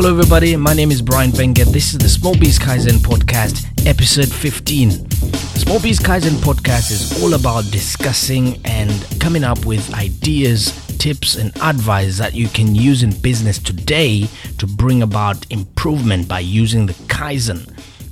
Hello, 0.00 0.10
everybody. 0.10 0.54
My 0.54 0.74
name 0.74 0.92
is 0.92 1.02
Brian 1.02 1.32
Wenger. 1.32 1.64
This 1.64 1.92
is 1.92 1.98
the 1.98 2.08
Small 2.08 2.38
Biz 2.38 2.60
Kaizen 2.60 2.98
podcast, 2.98 3.66
episode 3.84 4.32
15. 4.32 4.92
Small 5.10 5.80
Biz 5.80 5.98
Kaizen 5.98 6.36
podcast 6.36 6.92
is 6.92 7.20
all 7.20 7.34
about 7.34 7.68
discussing 7.72 8.64
and 8.64 8.92
coming 9.18 9.42
up 9.42 9.66
with 9.66 9.92
ideas, 9.94 10.70
tips, 10.98 11.34
and 11.34 11.50
advice 11.60 12.16
that 12.16 12.32
you 12.32 12.46
can 12.46 12.76
use 12.76 13.02
in 13.02 13.10
business 13.22 13.58
today 13.58 14.28
to 14.58 14.68
bring 14.68 15.02
about 15.02 15.44
improvement 15.50 16.28
by 16.28 16.38
using 16.38 16.86
the 16.86 16.94
Kaizen 17.08 17.68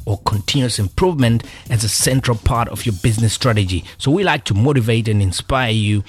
or 0.07 0.19
continuous 0.27 0.81
improvement 0.81 1.45
as 1.71 1.85
a 1.85 1.89
central 1.89 2.37
part 2.37 2.67
of 2.71 2.85
your 2.85 2.97
business 2.97 3.33
strategy. 3.33 3.85
So, 3.97 4.11
we 4.11 4.25
like 4.25 4.43
to 4.47 4.55
motivate 4.55 5.07
and 5.07 5.23
inspire 5.23 5.71
you 5.71 6.03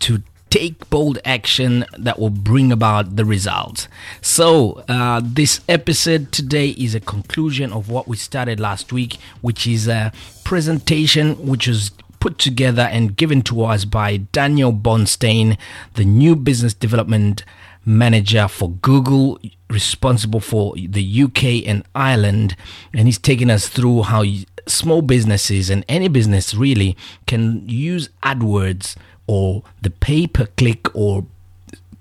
to 0.00 0.22
take 0.50 0.90
bold 0.90 1.18
action 1.24 1.84
that 1.96 2.18
will 2.18 2.30
bring 2.30 2.72
about 2.72 3.16
the 3.16 3.24
results. 3.24 3.88
So, 4.20 4.84
uh, 4.88 5.20
this 5.24 5.60
episode 5.68 6.32
today 6.32 6.70
is 6.70 6.94
a 6.94 7.00
conclusion 7.00 7.72
of 7.72 7.88
what 7.88 8.08
we 8.08 8.16
started 8.16 8.58
last 8.58 8.92
week, 8.92 9.16
which 9.40 9.66
is 9.66 9.86
a 9.86 10.12
presentation 10.44 11.46
which 11.46 11.68
was 11.68 11.92
put 12.18 12.38
together 12.38 12.82
and 12.82 13.16
given 13.16 13.42
to 13.42 13.64
us 13.64 13.84
by 13.84 14.18
Daniel 14.18 14.72
Bornstein, 14.72 15.56
the 15.94 16.04
new 16.04 16.36
business 16.36 16.74
development 16.74 17.44
manager 17.86 18.46
for 18.46 18.70
Google, 18.70 19.40
responsible 19.70 20.40
for 20.40 20.74
the 20.76 21.22
UK 21.22 21.66
and 21.66 21.84
Ireland. 21.94 22.56
And 22.92 23.06
he's 23.06 23.18
taking 23.18 23.50
us 23.50 23.68
through 23.68 24.02
how 24.02 24.24
small 24.66 25.00
businesses 25.00 25.70
and 25.70 25.84
any 25.88 26.08
business 26.08 26.54
really 26.54 26.96
can 27.26 27.66
use 27.68 28.10
AdWords 28.22 28.96
or 29.30 29.62
the 29.80 29.90
pay 29.90 30.26
per 30.26 30.46
click 30.56 30.92
or 30.92 31.24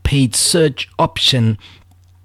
paid 0.01 0.35
search 0.35 0.89
option 0.97 1.59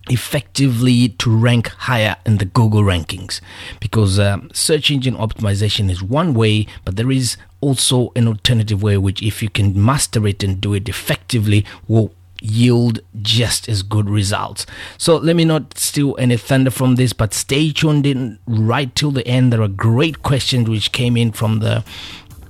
effectively 0.09 1.11
to 1.11 1.35
rank 1.37 1.69
higher 1.69 2.17
in 2.25 2.39
the 2.39 2.47
Google 2.47 2.81
rankings 2.81 3.43
because 3.81 4.19
um, 4.19 4.49
search 4.55 4.91
engine 4.91 5.15
optimization 5.15 5.91
is 5.91 6.03
one 6.03 6.33
way, 6.33 6.67
but 6.87 6.97
there 6.97 7.11
is 7.11 7.37
also 7.61 8.13
an 8.17 8.27
alternative 8.27 8.83
way 8.83 8.97
which, 8.97 9.23
if 9.23 9.43
you 9.43 9.51
can 9.51 9.69
master 9.85 10.27
it 10.27 10.43
and 10.43 10.59
do 10.59 10.73
it 10.73 10.89
effectively, 10.89 11.67
will 11.87 12.11
yield 12.41 13.01
just 13.21 13.69
as 13.69 13.83
good 13.83 14.09
results. 14.09 14.65
So 14.97 15.17
let 15.17 15.37
me 15.37 15.45
not 15.45 15.77
steal 15.77 16.17
any 16.19 16.39
thunder 16.39 16.71
from 16.71 16.95
this, 16.95 17.13
but 17.13 17.35
stay 17.35 17.73
tuned 17.73 18.07
in 18.07 18.39
right 18.47 18.95
till 18.95 19.11
the 19.11 19.27
end. 19.27 19.53
There 19.53 19.63
are 19.63 19.69
great 19.69 20.23
questions 20.23 20.69
which 20.69 20.93
came 20.93 21.17
in 21.17 21.33
from 21.33 21.61
the 21.61 21.85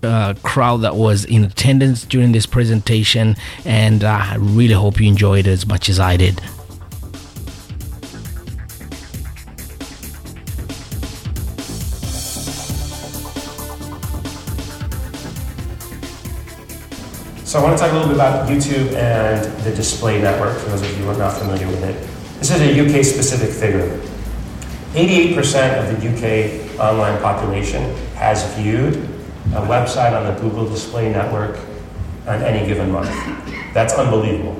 uh, 0.04 0.34
crowd 0.42 0.78
that 0.78 0.96
was 0.96 1.24
in 1.24 1.44
attendance 1.44 2.04
during 2.04 2.32
this 2.32 2.46
presentation, 2.46 3.36
and 3.64 4.04
I 4.04 4.36
really 4.36 4.74
hope 4.74 5.00
you 5.00 5.08
enjoyed 5.08 5.46
it 5.46 5.50
as 5.50 5.66
much 5.66 5.88
as 5.88 5.98
I 5.98 6.16
did. 6.16 6.40
So 17.44 17.60
I 17.60 17.62
want 17.62 17.78
to 17.78 17.84
talk 17.84 17.92
a 17.92 17.94
little 17.94 18.08
bit 18.08 18.16
about 18.16 18.48
YouTube 18.48 18.92
and 18.94 19.44
the 19.64 19.72
display 19.74 20.20
network, 20.20 20.58
for 20.58 20.70
those 20.70 20.82
of 20.82 20.88
you 20.98 21.04
who 21.04 21.10
are 21.10 21.16
not 21.16 21.38
familiar 21.38 21.68
with 21.68 21.84
it. 21.84 21.94
This 22.40 22.50
is 22.50 22.60
a 22.60 22.80
UK 22.80 23.04
specific 23.04 23.50
figure. 23.50 24.00
88% 24.94 25.78
of 25.78 26.02
the 26.02 26.08
UK 26.08 26.80
online 26.80 27.20
population 27.22 27.94
has 28.16 28.44
viewed 28.54 29.13
a 29.52 29.60
website 29.66 30.12
on 30.12 30.32
the 30.32 30.40
Google 30.40 30.66
Display 30.68 31.10
Network 31.12 31.58
on 32.26 32.42
any 32.42 32.66
given 32.66 32.90
month. 32.90 33.08
That's 33.74 33.94
unbelievable. 33.94 34.58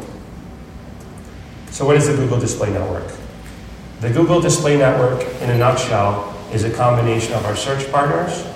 So, 1.71 1.85
what 1.85 1.97
is 1.97 2.07
the 2.07 2.15
Google 2.15 2.39
Display 2.39 2.73
Network? 2.73 3.11
The 4.01 4.11
Google 4.11 4.41
Display 4.41 4.77
Network, 4.77 5.23
in 5.41 5.51
a 5.51 5.59
nutshell, 5.59 6.35
is 6.53 6.65
a 6.65 6.71
combination 6.71 7.33
of 7.33 7.45
our 7.47 7.57
search 7.57 7.91
partners, 7.91 8.47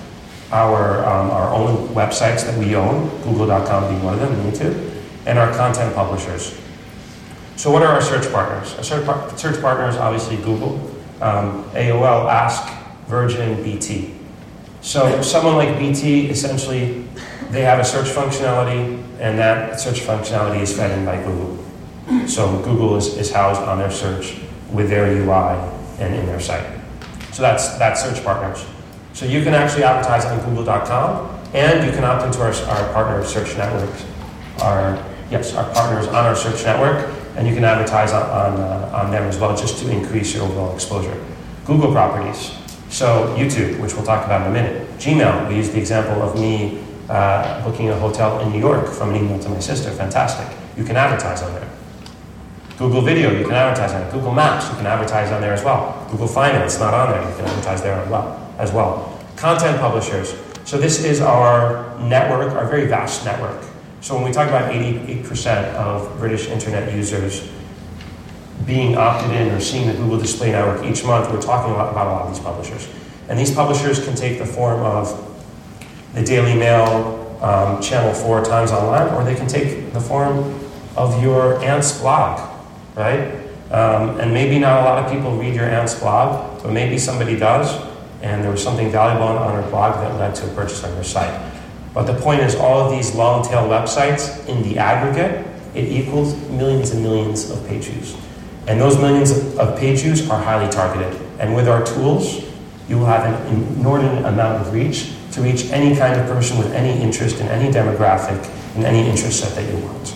our, 0.51 1.05
um, 1.05 1.31
our 1.31 1.53
own 1.53 1.87
websites 1.89 2.45
that 2.45 2.57
we 2.57 2.75
own, 2.75 3.09
google.com 3.23 3.89
being 3.89 4.03
one 4.03 4.13
of 4.13 4.19
them, 4.19 4.33
and 4.33 4.53
YouTube, 4.53 4.91
and 5.25 5.39
our 5.39 5.53
content 5.55 5.95
publishers. 5.95 6.59
So, 7.55 7.71
what 7.71 7.81
are 7.81 7.89
our 7.89 8.01
search 8.01 8.31
partners? 8.31 8.75
Our 8.75 8.83
search, 8.83 9.05
par- 9.05 9.37
search 9.37 9.61
partners, 9.61 9.97
obviously, 9.97 10.37
Google, 10.37 10.75
um, 11.19 11.65
AOL, 11.73 12.29
Ask, 12.29 12.71
Virgin, 13.07 13.61
BT. 13.63 14.13
So 14.81 15.21
someone 15.21 15.55
like 15.55 15.77
BT, 15.77 16.29
essentially, 16.29 17.05
they 17.51 17.61
have 17.61 17.79
a 17.79 17.85
search 17.85 18.07
functionality, 18.07 19.03
and 19.19 19.37
that 19.37 19.79
search 19.79 19.99
functionality 19.99 20.61
is 20.61 20.75
fed 20.75 20.97
in 20.97 21.05
by 21.05 21.21
Google. 21.23 21.57
So 22.27 22.61
Google 22.63 22.95
is, 22.95 23.17
is 23.17 23.31
housed 23.31 23.61
on 23.61 23.77
their 23.77 23.91
search 23.91 24.39
with 24.71 24.89
their 24.89 25.05
UI 25.07 25.55
and 25.99 26.15
in 26.15 26.25
their 26.25 26.39
site. 26.39 26.79
So 27.33 27.41
that's, 27.41 27.77
that's 27.77 28.03
search 28.03 28.23
partners. 28.23 28.65
So 29.13 29.25
you 29.25 29.43
can 29.43 29.53
actually 29.53 29.83
advertise 29.83 30.25
on 30.25 30.39
google.com, 30.45 31.39
and 31.53 31.85
you 31.85 31.91
can 31.91 32.03
opt 32.03 32.25
into 32.25 32.41
our, 32.41 32.53
our 32.53 32.93
partner 32.93 33.23
search 33.25 33.57
networks, 33.57 34.05
our, 34.61 35.03
yes, 35.29 35.53
our 35.55 35.69
partners 35.73 36.07
on 36.07 36.25
our 36.25 36.35
search 36.35 36.63
network, 36.63 37.13
and 37.35 37.47
you 37.47 37.53
can 37.53 37.63
advertise 37.63 38.11
on, 38.11 38.23
on, 38.23 38.59
uh, 38.59 39.01
on 39.03 39.11
them 39.11 39.23
as 39.23 39.37
well 39.37 39.55
just 39.55 39.79
to 39.83 39.91
increase 39.91 40.33
your 40.33 40.43
overall 40.43 40.73
exposure. 40.73 41.17
Google 41.65 41.91
properties. 41.91 42.51
So 42.89 43.35
YouTube, 43.37 43.79
which 43.79 43.93
we'll 43.93 44.05
talk 44.05 44.25
about 44.25 44.41
in 44.41 44.47
a 44.47 44.53
minute. 44.53 44.87
Gmail, 44.97 45.47
we 45.47 45.55
use 45.55 45.69
the 45.69 45.79
example 45.79 46.21
of 46.21 46.39
me 46.39 46.83
uh, 47.07 47.63
booking 47.63 47.89
a 47.89 47.95
hotel 47.95 48.39
in 48.41 48.51
New 48.51 48.59
York 48.59 48.87
from 48.87 49.11
an 49.11 49.15
email 49.17 49.39
to 49.39 49.49
my 49.49 49.59
sister. 49.59 49.91
Fantastic. 49.91 50.57
You 50.75 50.83
can 50.83 50.95
advertise 50.95 51.41
on 51.41 51.53
there. 51.53 51.69
Google 52.77 53.01
Video, 53.01 53.31
you 53.31 53.43
can 53.43 53.53
advertise 53.53 53.93
on 53.93 54.01
it. 54.03 54.11
Google 54.11 54.33
Maps, 54.33 54.69
you 54.69 54.75
can 54.75 54.85
advertise 54.85 55.31
on 55.31 55.41
there 55.41 55.53
as 55.53 55.63
well. 55.63 56.07
Google 56.11 56.27
Finance, 56.27 56.79
not 56.79 56.93
on 56.93 57.11
there, 57.11 57.29
you 57.29 57.35
can 57.35 57.45
advertise 57.45 57.81
there 57.81 57.93
as 57.93 58.09
well. 58.09 58.53
As 58.57 58.71
well. 58.71 59.19
Content 59.35 59.79
publishers. 59.79 60.35
So 60.63 60.77
this 60.77 61.03
is 61.03 61.19
our 61.19 61.97
network, 61.99 62.53
our 62.53 62.67
very 62.67 62.87
vast 62.87 63.25
network. 63.25 63.63
So 64.01 64.15
when 64.15 64.23
we 64.23 64.31
talk 64.31 64.47
about 64.47 64.71
88% 64.71 65.73
of 65.75 66.17
British 66.19 66.47
internet 66.47 66.93
users 66.93 67.49
being 68.65 68.97
opted 68.97 69.31
in 69.31 69.49
or 69.49 69.59
seeing 69.59 69.87
the 69.87 69.93
Google 69.93 70.19
Display 70.19 70.51
Network 70.51 70.85
each 70.85 71.03
month, 71.03 71.31
we're 71.31 71.41
talking 71.41 71.73
about 71.73 71.93
a 71.93 71.95
lot 71.95 72.21
of 72.23 72.33
these 72.33 72.43
publishers. 72.43 72.87
And 73.27 73.37
these 73.37 73.53
publishers 73.53 74.03
can 74.03 74.15
take 74.15 74.39
the 74.39 74.45
form 74.45 74.81
of 74.81 75.25
the 76.13 76.23
Daily 76.23 76.55
Mail, 76.55 77.37
um, 77.41 77.81
Channel 77.81 78.13
4 78.13 78.43
Times 78.43 78.71
Online, 78.71 79.13
or 79.13 79.23
they 79.23 79.35
can 79.35 79.47
take 79.47 79.93
the 79.93 80.01
form 80.01 80.59
of 80.95 81.21
your 81.21 81.63
aunt's 81.63 81.99
blog, 81.99 82.39
right? 82.95 83.35
Um, 83.71 84.19
and 84.19 84.33
maybe 84.33 84.57
not 84.57 84.81
a 84.81 84.83
lot 84.83 85.05
of 85.05 85.11
people 85.11 85.37
read 85.37 85.53
your 85.53 85.69
aunt's 85.69 85.97
blog, 85.97 86.63
but 86.63 86.71
maybe 86.71 86.97
somebody 86.97 87.37
does, 87.37 87.79
and 88.21 88.43
there 88.43 88.51
was 88.51 88.63
something 88.63 88.91
valuable 88.91 89.27
on, 89.27 89.61
her 89.61 89.69
blog 89.69 89.93
that 89.95 90.19
led 90.19 90.35
to 90.35 90.51
a 90.51 90.55
purchase 90.55 90.83
on 90.83 90.93
your 90.95 91.03
site. 91.03 91.53
But 91.93 92.03
the 92.03 92.19
point 92.19 92.41
is, 92.41 92.55
all 92.55 92.79
of 92.79 92.91
these 92.91 93.13
long 93.15 93.45
tail 93.45 93.67
websites, 93.67 94.47
in 94.47 94.63
the 94.63 94.77
aggregate, 94.79 95.45
it 95.75 95.87
equals 95.87 96.35
millions 96.49 96.91
and 96.91 97.03
millions 97.03 97.49
of 97.51 97.65
page 97.67 97.85
views. 97.85 98.15
And 98.69 98.79
those 98.79 98.97
millions 98.97 99.31
of 99.57 99.77
page 99.77 100.01
views 100.01 100.29
are 100.29 100.41
highly 100.41 100.71
targeted. 100.71 101.19
And 101.39 101.55
with 101.55 101.67
our 101.67 101.83
tools, 101.83 102.45
you 102.87 102.99
will 102.99 103.07
have 103.07 103.25
an 103.25 103.53
inordinate 103.53 104.23
amount 104.25 104.61
of 104.61 104.71
reach 104.71 105.11
to 105.31 105.41
reach 105.41 105.65
any 105.71 105.95
kind 105.95 106.19
of 106.19 106.27
person 106.27 106.57
with 106.57 106.71
any 106.73 107.01
interest 107.01 107.39
in 107.39 107.47
any 107.47 107.71
demographic 107.71 108.39
in 108.75 108.85
any 108.85 109.07
interest 109.09 109.39
set 109.39 109.55
that 109.55 109.67
you 109.69 109.83
want. 109.83 110.15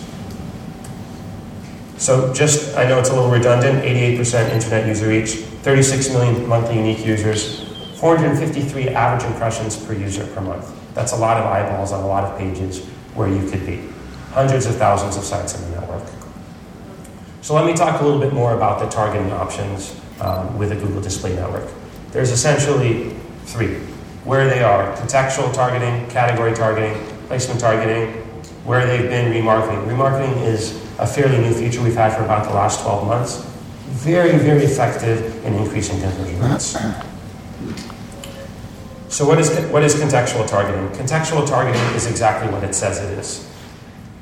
So 1.98 2.32
just, 2.34 2.76
I 2.76 2.86
know 2.86 2.98
it's 2.98 3.10
a 3.10 3.14
little 3.14 3.30
redundant, 3.30 3.82
88% 3.82 4.50
internet 4.50 4.86
user 4.86 5.08
reach, 5.08 5.30
36 5.62 6.10
million 6.10 6.46
monthly 6.46 6.76
unique 6.76 7.04
users, 7.04 7.62
453 7.98 8.90
average 8.90 9.24
impressions 9.30 9.76
per 9.76 9.94
user 9.94 10.26
per 10.28 10.40
month. 10.40 10.70
That's 10.94 11.12
a 11.12 11.16
lot 11.16 11.38
of 11.38 11.46
eyeballs 11.46 11.92
on 11.92 12.04
a 12.04 12.06
lot 12.06 12.24
of 12.24 12.38
pages 12.38 12.84
where 13.14 13.28
you 13.28 13.48
could 13.50 13.64
be. 13.66 13.88
Hundreds 14.30 14.66
of 14.66 14.76
thousands 14.76 15.16
of 15.16 15.24
sites 15.24 15.54
in 15.54 15.70
the 15.70 15.80
network. 15.80 16.02
So 17.44 17.52
let 17.52 17.66
me 17.66 17.74
talk 17.74 18.00
a 18.00 18.02
little 18.02 18.18
bit 18.18 18.32
more 18.32 18.54
about 18.54 18.80
the 18.80 18.86
targeting 18.86 19.30
options 19.30 19.94
um, 20.18 20.56
with 20.56 20.70
the 20.70 20.76
Google 20.76 21.02
Display 21.02 21.36
Network. 21.36 21.68
There's 22.10 22.30
essentially 22.30 23.10
three. 23.44 23.74
Where 24.24 24.48
they 24.48 24.62
are, 24.62 24.96
contextual 24.96 25.52
targeting, 25.52 26.08
category 26.08 26.54
targeting, 26.54 26.94
placement 27.26 27.60
targeting, 27.60 28.14
where 28.64 28.86
they've 28.86 29.10
been 29.10 29.30
remarketing. 29.30 29.86
Remarketing 29.86 30.40
is 30.40 30.82
a 30.98 31.06
fairly 31.06 31.36
new 31.36 31.52
feature 31.52 31.82
we've 31.82 31.94
had 31.94 32.16
for 32.16 32.24
about 32.24 32.48
the 32.48 32.54
last 32.54 32.80
12 32.80 33.06
months. 33.06 33.44
Very, 33.88 34.38
very 34.38 34.64
effective 34.64 35.44
in 35.44 35.52
increasing 35.52 36.00
conversion 36.00 36.40
rates. 36.40 36.78
So 39.10 39.28
what 39.28 39.38
is, 39.38 39.54
what 39.66 39.82
is 39.82 39.94
contextual 39.96 40.48
targeting? 40.48 40.88
Contextual 40.98 41.46
targeting 41.46 41.82
is 41.94 42.06
exactly 42.06 42.50
what 42.50 42.64
it 42.64 42.74
says 42.74 43.02
it 43.02 43.18
is. 43.18 43.53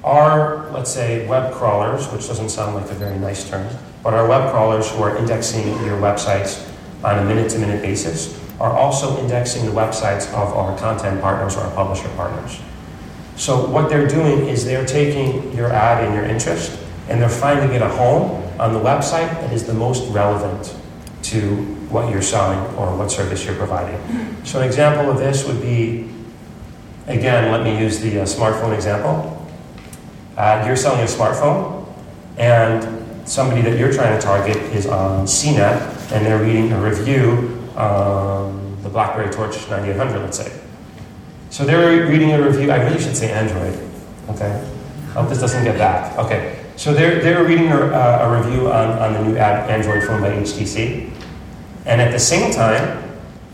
Our, 0.05 0.71
let's 0.73 0.93
say, 0.93 1.27
web 1.29 1.53
crawlers, 1.55 2.07
which 2.09 2.27
doesn't 2.27 2.49
sound 2.49 2.75
like 2.75 2.91
a 2.91 2.95
very 2.95 3.19
nice 3.19 3.49
term, 3.49 3.69
but 4.03 4.15
our 4.15 4.27
web 4.27 4.51
crawlers 4.51 4.91
who 4.91 5.03
are 5.03 5.17
indexing 5.17 5.69
your 5.85 6.01
websites 6.01 6.69
on 7.05 7.19
a 7.19 7.25
minute 7.25 7.51
to 7.53 7.59
minute 7.59 7.83
basis 7.83 8.39
are 8.61 8.73
also 8.73 9.21
indexing 9.21 9.65
the 9.67 9.73
websites 9.73 10.27
of 10.29 10.53
our 10.55 10.77
content 10.79 11.21
partners 11.21 11.57
or 11.57 11.61
our 11.61 11.75
publisher 11.75 12.09
partners. 12.17 12.61
So 13.37 13.67
what 13.69 13.89
they're 13.89 14.09
doing 14.09 14.49
is 14.49 14.65
they're 14.65 14.87
taking 14.87 15.53
your 15.55 15.73
ad 15.73 16.05
and 16.05 16.15
your 16.15 16.25
interest 16.25 16.79
and 17.09 17.21
they're 17.21 17.29
finding 17.29 17.73
it 17.73 17.83
a 17.83 17.89
home 17.89 18.43
on 18.61 18.73
the 18.73 18.79
website 18.79 19.31
that 19.41 19.53
is 19.53 19.65
the 19.65 19.75
most 19.75 20.09
relevant 20.13 20.77
to 21.23 21.57
what 21.91 22.11
you're 22.11 22.23
selling 22.23 22.59
or 22.77 22.97
what 22.97 23.11
service 23.11 23.45
you're 23.45 23.57
providing. 23.57 23.99
So, 24.45 24.61
an 24.61 24.67
example 24.67 25.11
of 25.11 25.19
this 25.19 25.47
would 25.47 25.61
be 25.61 26.09
again, 27.07 27.51
let 27.51 27.65
me 27.65 27.79
use 27.79 28.01
the 28.01 28.21
uh, 28.21 28.25
smartphone 28.25 28.75
example. 28.75 29.42
Uh, 30.37 30.65
you're 30.67 30.77
selling 30.77 31.01
a 31.01 31.05
smartphone, 31.05 31.87
and 32.39 33.29
somebody 33.29 33.63
that 33.63 33.79
you're 33.79 33.93
trying 33.93 34.19
to 34.19 34.25
target 34.25 34.57
is 34.75 34.87
on 34.87 35.27
CNET, 35.27 36.13
and 36.13 36.27
they're 36.27 36.43
reading 36.43 36.73
a 36.73 36.81
review 36.81 37.59
on 37.77 38.83
the 38.83 38.89
BlackBerry 38.89 39.31
Torch 39.31 39.57
9800, 39.69 40.19
let's 40.21 40.39
say. 40.39 40.61
So 41.51 41.65
they're 41.65 42.07
reading 42.09 42.33
a 42.33 42.43
review. 42.43 42.71
I 42.71 42.83
really 42.83 43.01
should 43.01 43.17
say 43.17 43.31
Android. 43.31 43.79
Okay. 44.31 44.51
I 44.51 45.13
Hope 45.13 45.29
this 45.29 45.39
doesn't 45.39 45.65
get 45.65 45.77
back. 45.77 46.19
Okay. 46.19 46.65
So 46.77 46.95
they're, 46.95 47.21
they're 47.21 47.45
reading 47.45 47.69
a, 47.69 47.77
a 47.77 48.43
review 48.43 48.73
on, 48.73 48.99
on 48.99 49.13
the 49.13 49.23
new 49.23 49.37
ad, 49.37 49.69
Android 49.69 50.03
phone 50.05 50.23
by 50.23 50.31
HTC. 50.31 51.13
And 51.85 52.01
at 52.01 52.11
the 52.11 52.19
same 52.19 52.53
time, 52.53 53.03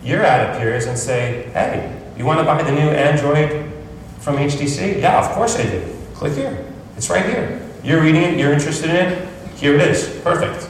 your 0.02 0.22
ad 0.22 0.54
appears 0.54 0.86
and 0.86 0.96
say, 0.96 1.50
hey, 1.52 2.00
you 2.16 2.24
want 2.24 2.38
to 2.38 2.44
buy 2.44 2.62
the 2.62 2.70
new 2.70 2.88
Android 2.88 3.72
from 4.20 4.36
HTC? 4.36 5.00
Yeah, 5.00 5.19
of 5.19 5.34
course 5.34 5.56
I 5.56 5.64
do. 5.64 5.96
Click 6.14 6.34
here. 6.34 6.68
It's 6.98 7.08
right 7.08 7.24
here. 7.24 7.62
You're 7.84 8.02
reading 8.02 8.22
it, 8.22 8.40
you're 8.40 8.52
interested 8.52 8.90
in 8.90 8.96
it, 8.96 9.28
here 9.54 9.76
it 9.76 9.80
is. 9.88 10.08
Perfect. 10.24 10.64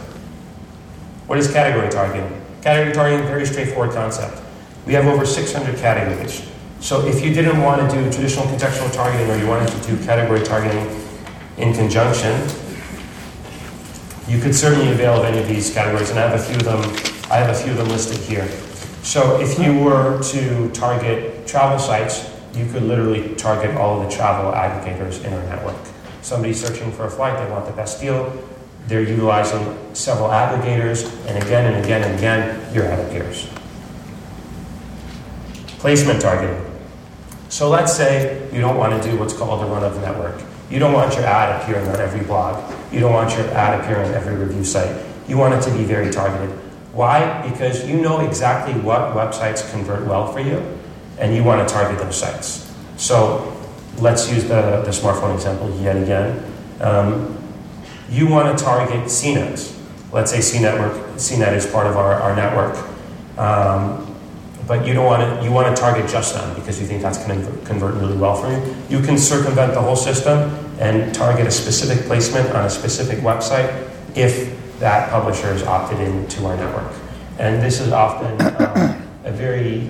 What 1.27 1.39
is 1.39 1.51
category 1.51 1.89
targeting? 1.89 2.31
Category 2.61 2.93
targeting, 2.93 3.27
very 3.27 3.47
straightforward 3.47 3.93
concept. 3.93 4.39
We 4.85 4.93
have 4.93 5.07
over 5.07 5.25
600 5.25 5.79
categories. 5.79 6.47
So 6.81 7.07
if 7.07 7.25
you 7.25 7.33
didn't 7.33 7.63
want 7.63 7.91
to 7.91 7.97
do 7.97 8.13
traditional 8.13 8.45
contextual 8.45 8.93
targeting 8.93 9.31
or 9.31 9.39
you 9.39 9.47
wanted 9.47 9.71
to 9.71 9.89
do 9.89 10.05
category 10.05 10.45
targeting 10.45 11.03
in 11.57 11.73
conjunction, 11.73 12.47
you 14.29 14.39
could 14.39 14.55
certainly 14.55 14.93
avail 14.93 15.15
of 15.15 15.25
any 15.25 15.39
of 15.39 15.49
these 15.49 15.73
categories, 15.73 16.11
and 16.11 16.19
I 16.19 16.29
have 16.29 16.39
a 16.39 16.45
few 16.45 16.57
of 16.57 16.65
them. 16.65 16.81
I 17.33 17.37
have 17.37 17.49
a 17.49 17.59
few 17.59 17.73
of 17.73 17.79
them 17.79 17.89
listed 17.89 18.19
here. 18.19 18.47
So 19.03 19.41
if 19.41 19.59
you 19.59 19.79
were 19.79 20.23
to 20.25 20.71
target 20.73 21.47
travel 21.47 21.79
sites, 21.79 22.31
you 22.53 22.71
could 22.71 22.83
literally 22.83 23.35
target 23.37 23.75
all 23.79 24.03
of 24.03 24.11
the 24.11 24.15
travel 24.15 24.53
aggregators 24.53 25.25
in 25.25 25.33
our 25.33 25.43
network. 25.45 25.77
Somebody 26.23 26.53
searching 26.53 26.91
for 26.93 27.07
a 27.07 27.11
flight, 27.11 27.39
they 27.39 27.51
want 27.51 27.67
the 27.67 27.73
best 27.73 28.01
deal. 28.01 28.33
They're 28.87 29.03
utilizing 29.03 29.77
several 29.95 30.29
aggregators, 30.29 31.05
and 31.27 31.43
again 31.43 31.73
and 31.73 31.85
again 31.85 32.03
and 32.03 32.19
again, 32.19 32.75
your 32.75 32.85
ad 32.87 33.07
appears. 33.07 33.49
Placement 35.79 36.21
targeting. 36.21 36.65
So 37.49 37.69
let's 37.69 37.95
say 37.95 38.49
you 38.53 38.61
don't 38.61 38.77
want 38.77 39.01
to 39.01 39.11
do 39.11 39.19
what's 39.19 39.33
called 39.33 39.63
a 39.63 39.67
run 39.67 39.85
of 39.85 40.01
network. 40.01 40.41
You 40.71 40.79
don't 40.79 40.93
want 40.93 41.15
your 41.15 41.25
ad 41.25 41.63
appearing 41.63 41.89
on 41.89 41.97
every 41.97 42.25
blog. 42.25 42.75
You 42.93 43.01
don't 43.01 43.13
want 43.13 43.35
your 43.37 43.47
ad 43.49 43.81
appearing 43.81 44.09
on 44.09 44.15
every 44.15 44.35
review 44.35 44.65
site. 44.65 45.05
You 45.27 45.39
want 45.39 45.55
it 45.55 45.63
to 45.63 45.77
be 45.77 45.85
very 45.85 46.11
targeted. 46.11 46.51
Why? 46.93 47.49
Because 47.49 47.87
you 47.87 48.01
know 48.01 48.21
exactly 48.21 48.75
what 48.81 49.15
websites 49.15 49.71
convert 49.71 50.07
well 50.07 50.33
for 50.33 50.41
you, 50.41 50.63
and 51.19 51.35
you 51.35 51.45
want 51.45 51.67
to 51.67 51.73
target 51.73 51.99
those 51.99 52.19
sites. 52.19 52.75
So 52.97 53.58
let's 54.01 54.31
use 54.31 54.45
the, 54.45 54.83
the 54.83 54.91
smartphone 54.91 55.35
example 55.35 55.71
yet 55.81 55.97
again. 55.97 56.45
Um, 56.81 57.37
you 58.11 58.27
want 58.27 58.57
to 58.57 58.65
target 58.65 59.05
CNET. 59.05 59.75
Let's 60.13 60.31
say 60.31 60.39
CNetwork, 60.39 61.15
CNET 61.15 61.53
is 61.53 61.67
part 61.67 61.87
of 61.87 61.97
our, 61.97 62.15
our 62.15 62.35
network. 62.35 62.77
Um, 63.39 64.05
but 64.67 64.87
you 64.87 64.93
don't 64.93 65.07
want 65.07 65.23
to 65.23 65.45
you 65.45 65.51
want 65.51 65.75
to 65.75 65.81
target 65.81 66.09
just 66.09 66.35
them 66.35 66.55
because 66.55 66.79
you 66.79 66.87
think 66.87 67.01
that's 67.01 67.19
going 67.27 67.41
to 67.41 67.67
convert 67.67 67.95
really 67.95 68.17
well 68.17 68.37
for 68.37 68.51
you. 68.51 68.77
You 68.91 69.03
can 69.03 69.17
circumvent 69.17 69.73
the 69.73 69.81
whole 69.81 69.97
system 69.97 70.51
and 70.79 71.13
target 71.15 71.47
a 71.47 71.51
specific 71.51 72.05
placement 72.05 72.51
on 72.51 72.67
a 72.67 72.71
specific 72.71 73.19
website 73.21 73.91
if 74.15 74.55
that 74.79 75.11
publisher 75.11 75.49
is 75.53 75.63
opted 75.63 75.99
into 76.01 76.45
our 76.45 76.57
network. 76.57 76.93
And 77.39 77.63
this 77.63 77.81
is 77.81 77.93
often 77.93 78.41
uh, 78.43 79.01
a 79.25 79.33
very 79.33 79.89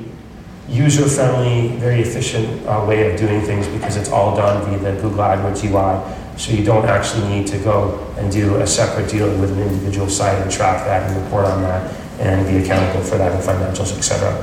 user-friendly, 0.68 1.76
very 1.78 2.00
efficient 2.00 2.66
uh, 2.66 2.84
way 2.86 3.10
of 3.10 3.18
doing 3.18 3.40
things 3.40 3.66
because 3.68 3.96
it's 3.96 4.10
all 4.10 4.36
done 4.36 4.64
via 4.68 4.92
the 4.92 5.00
Google 5.00 5.20
AdWords 5.20 5.64
UI. 5.64 6.38
So 6.38 6.52
you 6.52 6.64
don't 6.64 6.84
actually 6.84 7.26
need 7.28 7.46
to 7.48 7.58
go 7.58 7.98
and 8.16 8.30
do 8.30 8.56
a 8.56 8.66
separate 8.66 9.10
deal 9.10 9.26
with 9.40 9.50
an 9.50 9.60
individual 9.60 10.08
site 10.08 10.40
and 10.40 10.50
track 10.50 10.84
that 10.84 11.10
and 11.10 11.24
report 11.24 11.46
on 11.46 11.62
that 11.62 11.92
and 12.20 12.46
be 12.46 12.62
accountable 12.62 13.02
for 13.02 13.16
that 13.16 13.32
in 13.32 13.40
financials, 13.40 13.96
etc. 13.96 14.36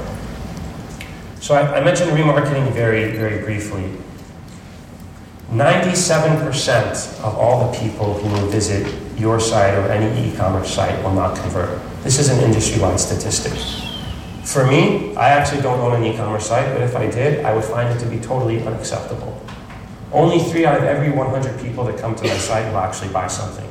So 1.40 1.54
I, 1.54 1.78
I 1.78 1.84
mentioned 1.84 2.12
remarketing 2.12 2.72
very, 2.74 3.12
very 3.12 3.44
briefly. 3.44 3.92
97% 5.52 7.22
of 7.24 7.38
all 7.38 7.72
the 7.72 7.80
people 7.80 8.16
who 8.16 8.28
will 8.30 8.50
visit 8.50 8.94
your 9.18 9.40
site 9.40 9.76
or 9.76 9.88
any 9.92 10.28
e-commerce 10.28 10.74
site 10.74 11.02
will 11.04 11.14
not 11.14 11.38
convert. 11.38 11.80
This 12.04 12.18
is 12.20 12.30
an 12.30 12.44
industry-wide 12.44 13.00
statistic. 13.00 13.85
For 14.46 14.66
me, 14.66 15.16
I 15.16 15.30
actually 15.30 15.64
don't 15.64 15.80
own 15.80 15.94
an 15.96 16.04
e-commerce 16.06 16.48
site, 16.48 16.72
but 16.72 16.84
if 16.84 16.96
I 16.96 17.10
did, 17.10 17.44
I 17.44 17.54
would 17.54 17.64
find 17.64 17.90
it 17.90 18.00
to 18.04 18.06
be 18.06 18.20
totally 18.20 18.62
unacceptable. 18.62 19.42
Only 20.14 20.40
three 20.40 20.66
out 20.66 20.78
of 20.78 20.84
every 20.84 21.10
100 21.10 21.60
people 21.60 21.84
that 21.86 21.98
come 21.98 22.16
to 22.16 22.24
my 22.24 22.38
site 22.38 22.72
will 22.72 22.78
actually 22.78 23.12
buy 23.12 23.26
something. 23.26 23.68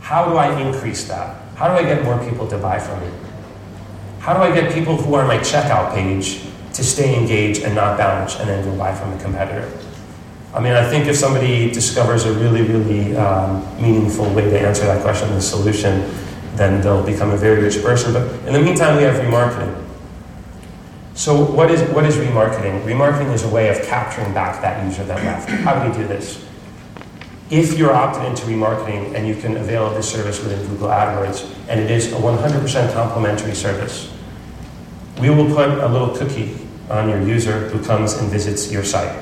How 0.00 0.24
do 0.24 0.36
I 0.36 0.60
increase 0.60 1.08
that? 1.08 1.42
How 1.56 1.68
do 1.68 1.74
I 1.74 1.82
get 1.82 2.04
more 2.04 2.18
people 2.28 2.46
to 2.48 2.56
buy 2.56 2.78
from 2.78 3.00
me? 3.00 3.10
How 4.20 4.32
do 4.32 4.40
I 4.40 4.54
get 4.54 4.72
people 4.72 4.96
who 4.96 5.12
are 5.14 5.22
on 5.22 5.26
my 5.26 5.38
checkout 5.38 5.92
page 5.92 6.44
to 6.74 6.84
stay 6.84 7.18
engaged 7.18 7.62
and 7.64 7.74
not 7.74 7.98
bounce 7.98 8.38
and 8.38 8.48
then 8.48 8.64
go 8.64 8.76
buy 8.78 8.94
from 8.94 9.12
a 9.12 9.20
competitor? 9.20 9.70
I 10.54 10.60
mean, 10.60 10.74
I 10.74 10.88
think 10.88 11.08
if 11.08 11.16
somebody 11.16 11.72
discovers 11.72 12.26
a 12.26 12.32
really, 12.32 12.62
really 12.62 13.16
um, 13.16 13.64
meaningful 13.82 14.32
way 14.34 14.48
to 14.48 14.60
answer 14.60 14.84
that 14.84 15.02
question, 15.02 15.28
the 15.30 15.42
solution, 15.42 16.08
then 16.54 16.80
they'll 16.80 17.04
become 17.04 17.30
a 17.30 17.36
very 17.36 17.60
rich 17.60 17.82
person. 17.82 18.12
But 18.12 18.28
in 18.46 18.52
the 18.52 18.60
meantime, 18.60 18.96
we 18.96 19.02
have 19.02 19.16
remarketing. 19.16 19.82
So, 21.22 21.40
what 21.40 21.70
is, 21.70 21.80
what 21.90 22.04
is 22.04 22.16
remarketing? 22.16 22.82
Remarketing 22.82 23.32
is 23.32 23.44
a 23.44 23.48
way 23.48 23.68
of 23.68 23.80
capturing 23.86 24.34
back 24.34 24.60
that 24.60 24.84
user 24.84 25.04
that 25.04 25.22
left. 25.22 25.48
How 25.48 25.80
do 25.80 25.88
we 25.88 25.96
do 25.96 26.08
this? 26.08 26.44
If 27.48 27.78
you're 27.78 27.92
opted 27.92 28.24
into 28.24 28.42
remarketing 28.46 29.14
and 29.14 29.28
you 29.28 29.36
can 29.36 29.56
avail 29.56 29.86
of 29.86 29.94
this 29.94 30.10
service 30.10 30.42
within 30.42 30.66
Google 30.66 30.88
AdWords, 30.88 31.48
and 31.68 31.78
it 31.78 31.92
is 31.92 32.12
a 32.12 32.16
100% 32.16 32.92
complimentary 32.92 33.54
service, 33.54 34.12
we 35.20 35.30
will 35.30 35.46
put 35.54 35.68
a 35.68 35.86
little 35.86 36.08
cookie 36.08 36.58
on 36.90 37.08
your 37.08 37.22
user 37.22 37.68
who 37.68 37.80
comes 37.84 38.14
and 38.14 38.28
visits 38.28 38.72
your 38.72 38.82
site. 38.82 39.16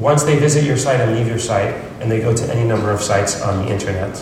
Once 0.00 0.24
they 0.24 0.36
visit 0.40 0.64
your 0.64 0.76
site 0.76 0.98
and 0.98 1.14
leave 1.14 1.28
your 1.28 1.38
site, 1.38 1.76
and 2.00 2.10
they 2.10 2.18
go 2.18 2.34
to 2.34 2.44
any 2.52 2.66
number 2.66 2.90
of 2.90 3.00
sites 3.00 3.40
on 3.42 3.64
the 3.64 3.72
internet, 3.72 4.20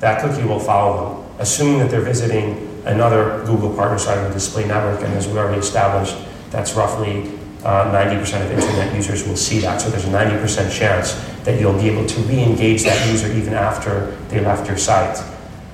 that 0.00 0.22
cookie 0.22 0.48
will 0.48 0.58
follow 0.58 1.16
them, 1.16 1.36
assuming 1.38 1.80
that 1.80 1.90
they're 1.90 2.00
visiting 2.00 2.66
another 2.86 3.44
Google 3.44 3.74
partner 3.74 3.98
site 3.98 4.16
or 4.16 4.32
display 4.32 4.66
network, 4.66 5.02
and 5.02 5.12
as 5.12 5.28
we 5.28 5.36
already 5.36 5.60
established, 5.60 6.16
that's 6.52 6.74
roughly 6.74 7.32
uh, 7.64 7.90
90% 7.92 8.44
of 8.44 8.50
internet 8.52 8.94
users 8.94 9.26
will 9.26 9.36
see 9.36 9.58
that. 9.60 9.80
So 9.80 9.90
there's 9.90 10.04
a 10.04 10.08
90% 10.08 10.70
chance 10.70 11.14
that 11.44 11.58
you'll 11.58 11.78
be 11.78 11.88
able 11.88 12.06
to 12.06 12.20
re-engage 12.22 12.82
that 12.84 13.10
user 13.10 13.32
even 13.32 13.54
after 13.54 14.14
they 14.28 14.40
left 14.40 14.68
your 14.68 14.78
site. 14.78 15.22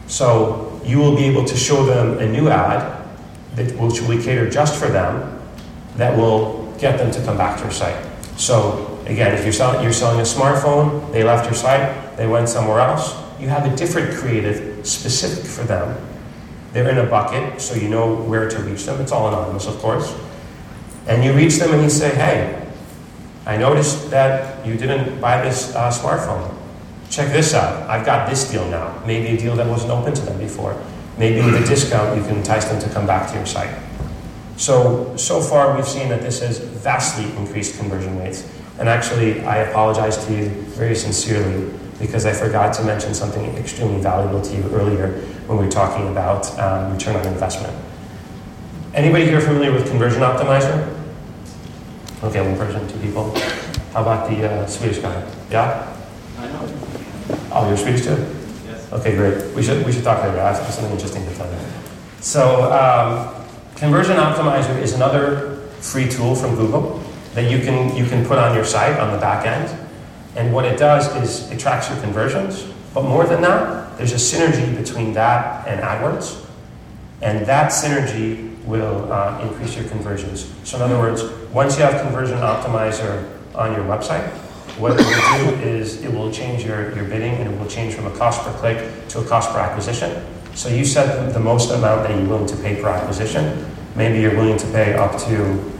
So 0.07 0.81
you 0.85 0.99
will 0.99 1.17
be 1.17 1.25
able 1.25 1.45
to 1.45 1.57
show 1.57 1.85
them 1.85 2.19
a 2.19 2.27
new 2.27 2.49
ad 2.49 3.07
that 3.57 3.77
which 3.77 4.01
will 4.01 4.23
cater 4.23 4.49
just 4.49 4.79
for 4.79 4.89
them 4.89 5.39
that 5.97 6.17
will 6.17 6.73
get 6.79 6.99
them 6.99 7.11
to 7.11 7.23
come 7.25 7.37
back 7.37 7.59
to 7.59 7.65
your 7.65 7.73
site. 7.73 8.07
So 8.39 8.99
Again, 9.09 9.35
if 9.35 9.43
you're 9.43 9.55
selling, 9.55 9.83
you're 9.83 9.93
selling 9.95 10.21
a 10.21 10.23
smartphone, 10.23 11.11
they 11.13 11.25
left 11.25 11.47
your 11.47 11.55
site, 11.55 12.17
they 12.19 12.27
went 12.27 12.47
somewhere 12.47 12.81
else, 12.81 13.17
you 13.41 13.49
have 13.49 13.65
a 13.65 13.75
different 13.75 14.15
creative 14.15 14.87
specific 14.87 15.47
for 15.47 15.65
them. 15.65 15.97
They're 16.75 16.91
in 16.91 16.99
a 16.99 17.07
bucket, 17.07 17.59
so 17.59 17.75
you 17.75 17.89
know 17.89 18.15
where 18.15 18.51
to 18.51 18.59
reach 18.63 18.85
them. 18.85 19.01
It's 19.01 19.11
all 19.11 19.29
anonymous, 19.29 19.67
of 19.67 19.79
course. 19.79 20.15
And 21.09 21.25
you 21.25 21.33
reach 21.33 21.57
them 21.57 21.73
and 21.73 21.83
you 21.83 21.91
say, 21.91 22.15
hey, 22.15 22.67
I 23.47 23.57
noticed 23.57 24.11
that 24.11 24.65
you 24.67 24.77
didn't 24.77 25.21
buy 25.21 25.43
this 25.43 25.75
uh, 25.75 25.91
smartphone. 25.91 26.55
Check 27.09 27.33
this 27.33 27.55
out. 27.55 27.89
I've 27.89 28.05
got 28.05 28.29
this 28.29 28.51
deal 28.51 28.69
now. 28.69 29.03
Maybe 29.07 29.29
a 29.29 29.39
deal 29.39 29.57
that 29.57 29.67
wasn't 29.67 29.91
open 29.91 30.13
to 30.13 30.21
them 30.21 30.39
before. 30.39 30.79
Maybe 31.17 31.41
with 31.41 31.55
a 31.55 31.67
discount, 31.67 32.15
you 32.17 32.23
can 32.23 32.37
entice 32.37 32.67
them 32.67 32.79
to 32.81 32.89
come 32.91 33.07
back 33.07 33.31
to 33.31 33.37
your 33.37 33.47
site. 33.47 33.75
So, 34.59 35.17
so 35.17 35.41
far, 35.41 35.75
we've 35.75 35.89
seen 35.89 36.11
that 36.11 36.21
this 36.21 36.41
has 36.41 36.59
vastly 36.59 37.25
increased 37.37 37.79
conversion 37.79 38.19
rates. 38.19 38.47
And 38.79 38.89
actually, 38.89 39.43
I 39.45 39.59
apologize 39.59 40.25
to 40.27 40.33
you 40.33 40.51
very 40.77 40.95
sincerely 40.95 41.73
because 41.99 42.27
I 42.27 42.35
forgot 42.35 42.75
to 42.75 42.85
mention 42.85 43.15
something 43.15 43.57
extremely 43.57 44.01
valuable 44.01 44.43
to 44.43 44.55
you 44.55 44.63
earlier 44.75 45.13
when 45.47 45.59
we 45.59 45.65
were 45.65 45.71
talking 45.71 46.09
about 46.09 46.57
um, 46.59 46.93
return 46.93 47.17
on 47.17 47.27
investment. 47.27 47.75
Anybody 48.95 49.25
here 49.25 49.41
familiar 49.41 49.73
with 49.73 49.89
Conversion 49.89 50.21
Optimizer? 50.21 50.98
Okay, 52.23 52.41
one 52.41 52.57
person, 52.57 52.87
two 52.89 52.99
people. 52.99 53.33
How 53.93 54.03
about 54.03 54.29
the 54.29 54.45
uh, 54.45 54.67
Swedish 54.67 54.99
guy? 54.99 55.25
Yeah? 55.51 55.87
I 56.39 56.49
know. 56.49 56.69
Oh, 57.53 57.69
you're 57.69 57.77
Swedish 57.77 58.03
too? 58.03 58.17
Yes. 58.67 58.93
Okay, 58.93 59.15
great. 59.15 59.55
We 59.55 59.63
should, 59.63 59.87
we 59.87 59.93
should 59.93 60.03
talk 60.03 60.25
later. 60.25 60.41
I 60.41 60.53
have 60.53 60.57
something 60.73 60.93
interesting 60.93 61.25
to 61.25 61.35
tell 61.37 61.51
you. 61.51 61.59
So, 62.21 62.73
um, 62.73 63.35
Conversion 63.77 64.17
Optimizer 64.17 64.83
is 64.83 64.95
another 64.95 65.59
free 65.81 66.09
tool 66.09 66.35
from 66.35 66.57
Google 66.57 67.01
that 67.35 67.49
you 67.49 67.61
can, 67.61 67.95
you 67.95 68.05
can 68.05 68.27
put 68.27 68.39
on 68.39 68.53
your 68.53 68.65
site 68.65 68.99
on 68.99 69.13
the 69.13 69.19
back 69.19 69.47
end. 69.47 69.71
And 70.35 70.53
what 70.53 70.65
it 70.65 70.77
does 70.77 71.15
is 71.23 71.49
it 71.53 71.61
tracks 71.61 71.89
your 71.89 72.01
conversions, 72.01 72.67
But 72.95 73.05
more 73.05 73.27
than 73.27 73.43
that, 73.43 73.97
there's 73.97 74.13
a 74.13 74.17
synergy 74.17 74.77
between 74.77 75.13
that 75.13 75.69
and 75.69 75.81
AdWords, 75.81 76.45
and 77.23 77.47
that 77.47 77.71
synergy 77.71 78.48
will 78.69 79.11
uh, 79.11 79.41
increase 79.43 79.75
your 79.75 79.89
conversions. 79.89 80.53
So, 80.65 80.77
in 80.77 80.83
other 80.83 80.99
words, 80.99 81.25
once 81.53 81.77
you 81.77 81.85
have 81.85 82.01
Conversion 82.03 82.39
Optimizer 82.39 83.27
on 83.55 83.73
your 83.73 83.85
website, 83.85 84.29
what 84.79 84.93
it 84.93 84.99
will 84.99 85.57
do 85.57 85.67
is 85.67 86.05
it 86.05 86.13
will 86.13 86.31
change 86.31 86.65
your, 86.65 86.95
your 86.95 87.05
bidding 87.05 87.35
and 87.35 87.53
it 87.53 87.59
will 87.59 87.67
change 87.69 87.95
from 87.95 88.07
a 88.07 88.17
cost 88.17 88.45
per 88.45 88.53
click 88.59 89.09
to 89.09 89.21
a 89.21 89.25
cost 89.25 89.51
per 89.51 89.59
acquisition. 89.59 90.25
So 90.55 90.69
you 90.69 90.85
set 90.85 91.33
the 91.33 91.41
most 91.41 91.71
amount 91.71 92.07
that 92.07 92.17
you're 92.17 92.29
willing 92.29 92.47
to 92.47 92.57
pay 92.57 92.81
per 92.81 92.89
acquisition. 92.89 93.67
Maybe 93.97 94.21
you're 94.21 94.37
willing 94.37 94.59
to 94.59 94.67
pay 94.67 94.95
up 94.95 95.13
to 95.13 95.73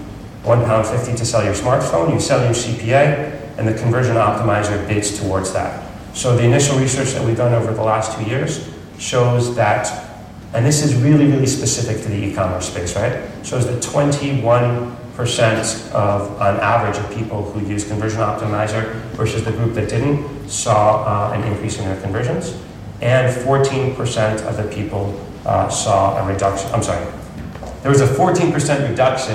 £1.50 0.45 1.17
to 1.17 1.27
sell 1.27 1.45
your 1.45 1.55
smartphone, 1.55 2.13
you 2.13 2.19
sell 2.19 2.43
your 2.43 2.55
CPA, 2.55 3.57
and 3.59 3.69
the 3.69 3.75
conversion 3.75 4.17
optimizer 4.17 4.87
bids 4.89 5.21
towards 5.21 5.53
that. 5.53 5.85
So 6.15 6.37
the 6.37 6.45
initial 6.45 6.79
research 6.79 7.13
that 7.13 7.25
we've 7.25 7.37
done 7.37 7.53
over 7.53 7.73
the 7.73 7.83
last 7.83 8.19
two 8.19 8.25
years 8.25 8.69
shows 8.99 9.55
that, 9.57 10.08
and 10.55 10.65
this 10.65 10.83
is 10.83 10.95
really, 10.95 11.27
really 11.27 11.47
specific 11.47 12.03
to 12.03 12.09
the 12.09 12.17
e-commerce 12.17 12.71
space, 12.71 12.97
right? 12.97 13.23
Shows 13.45 13.67
that 13.67 13.83
21 13.83 14.97
percent 15.19 15.67
of, 15.93 16.41
on 16.41 16.61
average, 16.61 16.97
of 16.97 17.13
people 17.13 17.43
who 17.51 17.69
use 17.69 17.85
Conversion 17.85 18.21
Optimizer 18.21 18.95
versus 19.17 19.45
the 19.45 19.51
group 19.51 19.75
that 19.75 19.89
didn't 19.89 20.49
saw 20.49 21.03
uh, 21.03 21.33
an 21.33 21.43
increase 21.43 21.77
in 21.77 21.87
their 21.87 22.01
conversions, 22.01 22.57
and 23.01 23.35
14% 23.45 24.47
of 24.47 24.57
the 24.57 24.63
people 24.73 25.21
uh, 25.45 25.69
saw 25.69 26.17
a 26.19 26.33
reduction. 26.33 26.71
I'm 26.73 26.85
sorry, 26.85 27.05
there 27.83 27.91
was 27.91 28.01
a 28.01 28.07
14% 28.07 28.89
reduction 28.89 29.35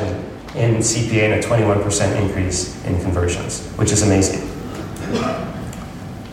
in 0.56 0.76
CPA 0.78 1.34
and 1.34 1.44
a 1.44 1.46
21% 1.46 2.22
increase 2.22 2.82
in 2.86 2.98
conversions, 3.02 3.68
which 3.72 3.92
is 3.92 4.04
amazing. 4.04 4.50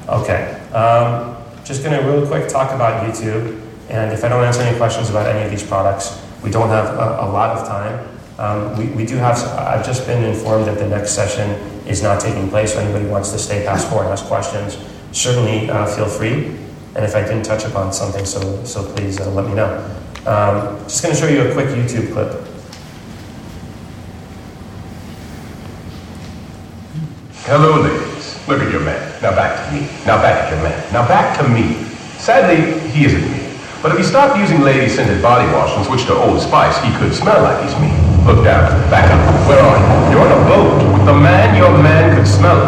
Okay, 0.09 0.61
um, 0.73 1.37
just 1.65 1.83
going 1.83 2.01
to 2.01 2.09
real 2.09 2.25
quick 2.25 2.49
talk 2.49 2.73
about 2.73 3.05
YouTube, 3.05 3.61
and 3.91 4.13
if 4.13 4.23
I 4.23 4.29
don't 4.29 4.45
answer 4.45 4.63
any 4.63 4.77
questions 4.77 5.11
about 5.11 5.27
any 5.27 5.45
of 5.45 5.51
these 5.51 5.65
products, 5.65 6.23
we 6.45 6.51
don't 6.51 6.69
have 6.69 6.87
a, 6.95 7.27
a 7.27 7.29
lot 7.29 7.57
of 7.59 7.67
time. 7.67 8.09
Um, 8.39 8.79
we, 8.79 8.87
we 8.95 9.05
do 9.05 9.17
have, 9.17 9.37
I've 9.59 9.85
just 9.85 10.07
been 10.07 10.23
informed 10.23 10.67
that 10.67 10.79
the 10.79 10.89
next 10.89 11.11
session 11.11 11.51
is 11.87 12.03
not 12.03 12.21
taking 12.21 12.49
place, 12.49 12.73
so 12.73 12.79
anybody 12.81 13.07
wants 13.07 13.33
to 13.33 13.39
stay 13.39 13.65
past 13.67 13.91
four 13.91 14.05
and 14.05 14.13
ask 14.13 14.25
questions, 14.27 14.79
certainly 15.13 15.69
uh, 15.69 15.87
feel 15.87 16.07
free. 16.07 16.57
And 16.95 17.05
if 17.05 17.15
I 17.15 17.23
didn't 17.23 17.43
touch 17.43 17.65
upon 17.65 17.93
something, 17.93 18.25
so, 18.25 18.65
so 18.65 18.85
please 18.95 19.21
uh, 19.21 19.29
let 19.31 19.47
me 19.47 19.55
know. 19.55 19.77
Um, 20.25 20.79
just 20.85 21.03
going 21.03 21.15
to 21.15 21.21
show 21.21 21.29
you 21.29 21.51
a 21.51 21.53
quick 21.53 21.67
YouTube 21.67 22.13
clip. 22.13 22.47
Hello, 27.43 27.83
ladies. 27.83 28.49
Look 28.49 28.61
at 28.61 28.71
your 28.71 28.83
man. 28.83 29.21
Now 29.21 29.35
back 29.35 29.67
to 29.67 29.75
me. 29.75 29.81
Now 30.07 30.23
back 30.23 30.45
at 30.45 30.53
your 30.53 30.63
man. 30.63 30.93
Now 30.93 31.09
back 31.09 31.37
to 31.39 31.49
me. 31.49 31.85
Sadly, 32.19 32.89
he 32.91 33.07
isn't 33.07 33.31
me. 33.33 33.40
But 33.83 33.93
if 33.93 33.99
he 33.99 34.05
stopped 34.05 34.37
using 34.37 34.61
lady-scented 34.61 35.23
body 35.23 35.49
wash 35.57 35.73
and 35.75 35.87
switched 35.87 36.07
to 36.09 36.15
Old 36.15 36.43
Spice, 36.43 36.77
he 36.85 36.93
could 37.01 37.15
smell 37.15 37.41
like 37.41 37.65
he's 37.65 37.73
me. 37.81 37.89
Look 38.29 38.45
down. 38.45 38.69
Back 38.93 39.09
up. 39.09 39.49
Where 39.49 39.57
are 39.57 39.79
you? 39.81 40.13
You're 40.13 40.21
on 40.21 40.37
a 40.37 40.43
boat 40.45 40.93
with 40.93 41.07
the 41.07 41.15
man 41.17 41.57
your 41.57 41.73
man 41.83 42.15
could 42.15 42.29
smell. 42.29 42.61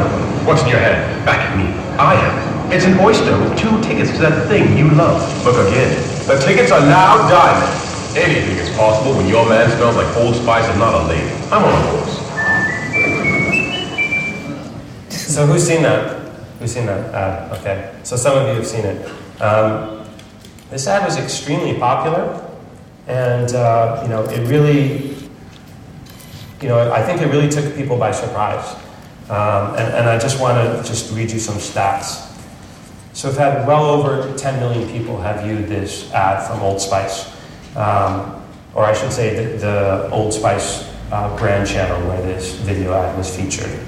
What's 0.49 0.62
in 0.62 0.69
your 0.69 0.78
hand? 0.78 1.26
Back 1.26 1.40
at 1.40 1.52
me. 1.59 1.69
I 2.00 2.16
am. 2.16 2.73
It's 2.73 2.87
an 2.87 2.99
oyster 2.99 3.38
with 3.38 3.59
two 3.59 3.76
tickets 3.83 4.11
to 4.12 4.19
that 4.25 4.49
thing 4.49 4.75
you 4.78 4.88
love. 4.92 5.21
Look 5.45 5.61
again. 5.69 5.92
The 6.26 6.40
tickets 6.40 6.73
are 6.73 6.81
now 6.81 7.28
diamond. 7.28 7.69
Anything 8.16 8.57
is 8.57 8.75
possible 8.75 9.12
when 9.12 9.28
your 9.28 9.47
man 9.47 9.69
smells 9.76 9.97
like 9.97 10.16
Old 10.16 10.35
Spice 10.35 10.64
and 10.64 10.78
not 10.78 10.95
a 10.95 11.04
lady. 11.09 11.28
I'm 11.52 11.62
on 11.62 11.73
a 11.76 11.83
horse. 11.92 12.16
So 15.12 15.45
who's 15.45 15.62
seen 15.62 15.83
that? 15.83 16.33
Who's 16.59 16.73
seen 16.73 16.87
that 16.87 17.12
ad? 17.12 17.52
Okay. 17.59 17.92
So 18.02 18.16
some 18.16 18.38
of 18.38 18.49
you 18.49 18.54
have 18.54 18.66
seen 18.66 18.87
it. 18.87 19.07
Um, 19.42 20.01
this 20.72 20.86
ad 20.86 21.04
was 21.04 21.18
extremely 21.18 21.78
popular, 21.78 22.48
and 23.06 23.52
uh, 23.54 24.00
you 24.02 24.08
know, 24.08 24.24
it 24.24 24.48
really, 24.48 25.14
you 26.62 26.68
know, 26.68 26.90
I 26.90 27.02
think 27.02 27.20
it 27.20 27.26
really 27.26 27.50
took 27.50 27.76
people 27.76 27.98
by 27.98 28.10
surprise. 28.10 28.74
Um, 29.28 29.76
and, 29.76 29.94
and 29.94 30.08
I 30.08 30.18
just 30.18 30.40
want 30.40 30.56
to 30.56 30.82
just 30.88 31.14
read 31.14 31.30
you 31.30 31.38
some 31.38 31.56
stats. 31.56 32.26
So 33.12 33.28
we've 33.28 33.36
had 33.36 33.68
well 33.68 33.84
over 33.84 34.34
10 34.36 34.60
million 34.60 34.88
people 34.90 35.20
have 35.20 35.44
viewed 35.44 35.68
this 35.68 36.10
ad 36.12 36.46
from 36.46 36.60
Old 36.60 36.80
Spice, 36.80 37.26
um, 37.76 38.42
or 38.74 38.84
I 38.86 38.94
should 38.94 39.12
say 39.12 39.34
the, 39.34 39.58
the 39.58 40.10
Old 40.10 40.32
Spice 40.32 40.90
uh, 41.12 41.36
brand 41.36 41.68
channel 41.68 42.00
where 42.08 42.22
this 42.22 42.54
video 42.54 42.94
ad 42.94 43.16
was 43.18 43.34
featured. 43.34 43.78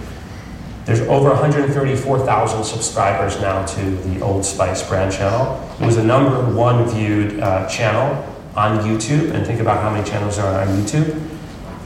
There's 0.84 1.00
over 1.00 1.30
134,000 1.30 2.62
subscribers 2.62 3.40
now 3.40 3.64
to 3.64 3.90
the 3.90 4.20
Old 4.20 4.44
Spice 4.44 4.86
brand 4.86 5.12
channel. 5.12 5.58
It 5.80 5.86
was 5.86 5.96
the 5.96 6.04
number 6.04 6.44
one 6.54 6.86
viewed 6.90 7.40
uh, 7.40 7.66
channel 7.68 8.22
on 8.54 8.80
YouTube, 8.80 9.32
and 9.32 9.46
think 9.46 9.60
about 9.60 9.80
how 9.80 9.90
many 9.90 10.08
channels 10.08 10.38
are 10.38 10.60
on 10.60 10.68
YouTube 10.68 11.18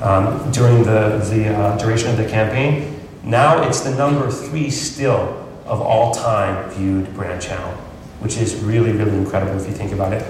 um, 0.03 0.51
during 0.51 0.83
the, 0.83 1.19
the 1.31 1.49
uh, 1.49 1.79
duration 1.79 2.11
of 2.11 2.17
the 2.17 2.29
campaign. 2.29 2.99
Now 3.23 3.63
it's 3.63 3.81
the 3.81 3.95
number 3.95 4.33
three 4.33 4.69
still 4.69 5.47
of 5.65 5.81
all 5.81 6.13
time 6.13 6.69
viewed 6.71 7.15
brand 7.15 7.41
channel, 7.41 7.71
which 8.19 8.37
is 8.37 8.57
really, 8.65 8.91
really 8.91 9.17
incredible 9.17 9.61
if 9.61 9.69
you 9.69 9.75
think 9.75 9.93
about 9.93 10.13
it. 10.13 10.27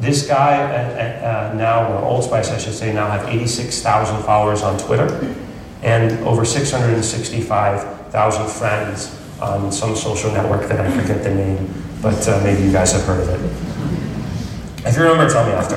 This 0.00 0.26
guy 0.26 0.54
at, 0.54 0.98
at, 0.98 1.22
uh, 1.22 1.54
now, 1.54 1.92
or 1.92 2.04
Old 2.04 2.24
Spice, 2.24 2.50
I 2.50 2.58
should 2.58 2.74
say, 2.74 2.92
now 2.92 3.08
have 3.08 3.28
86,000 3.28 4.22
followers 4.24 4.62
on 4.62 4.78
Twitter 4.78 5.36
and 5.82 6.18
over 6.26 6.44
665,000 8.10 8.48
friends 8.48 9.16
on 9.40 9.72
some 9.72 9.94
social 9.94 10.30
network 10.32 10.68
that 10.68 10.80
I 10.80 10.90
forget 10.90 11.22
the 11.22 11.34
name, 11.34 11.72
but 12.02 12.28
uh, 12.28 12.40
maybe 12.42 12.62
you 12.62 12.72
guys 12.72 12.92
have 12.92 13.04
heard 13.04 13.20
of 13.20 13.28
it. 13.28 14.86
If 14.86 14.96
you 14.96 15.02
remember, 15.02 15.32
tell 15.32 15.46
me 15.46 15.52
after. 15.52 15.76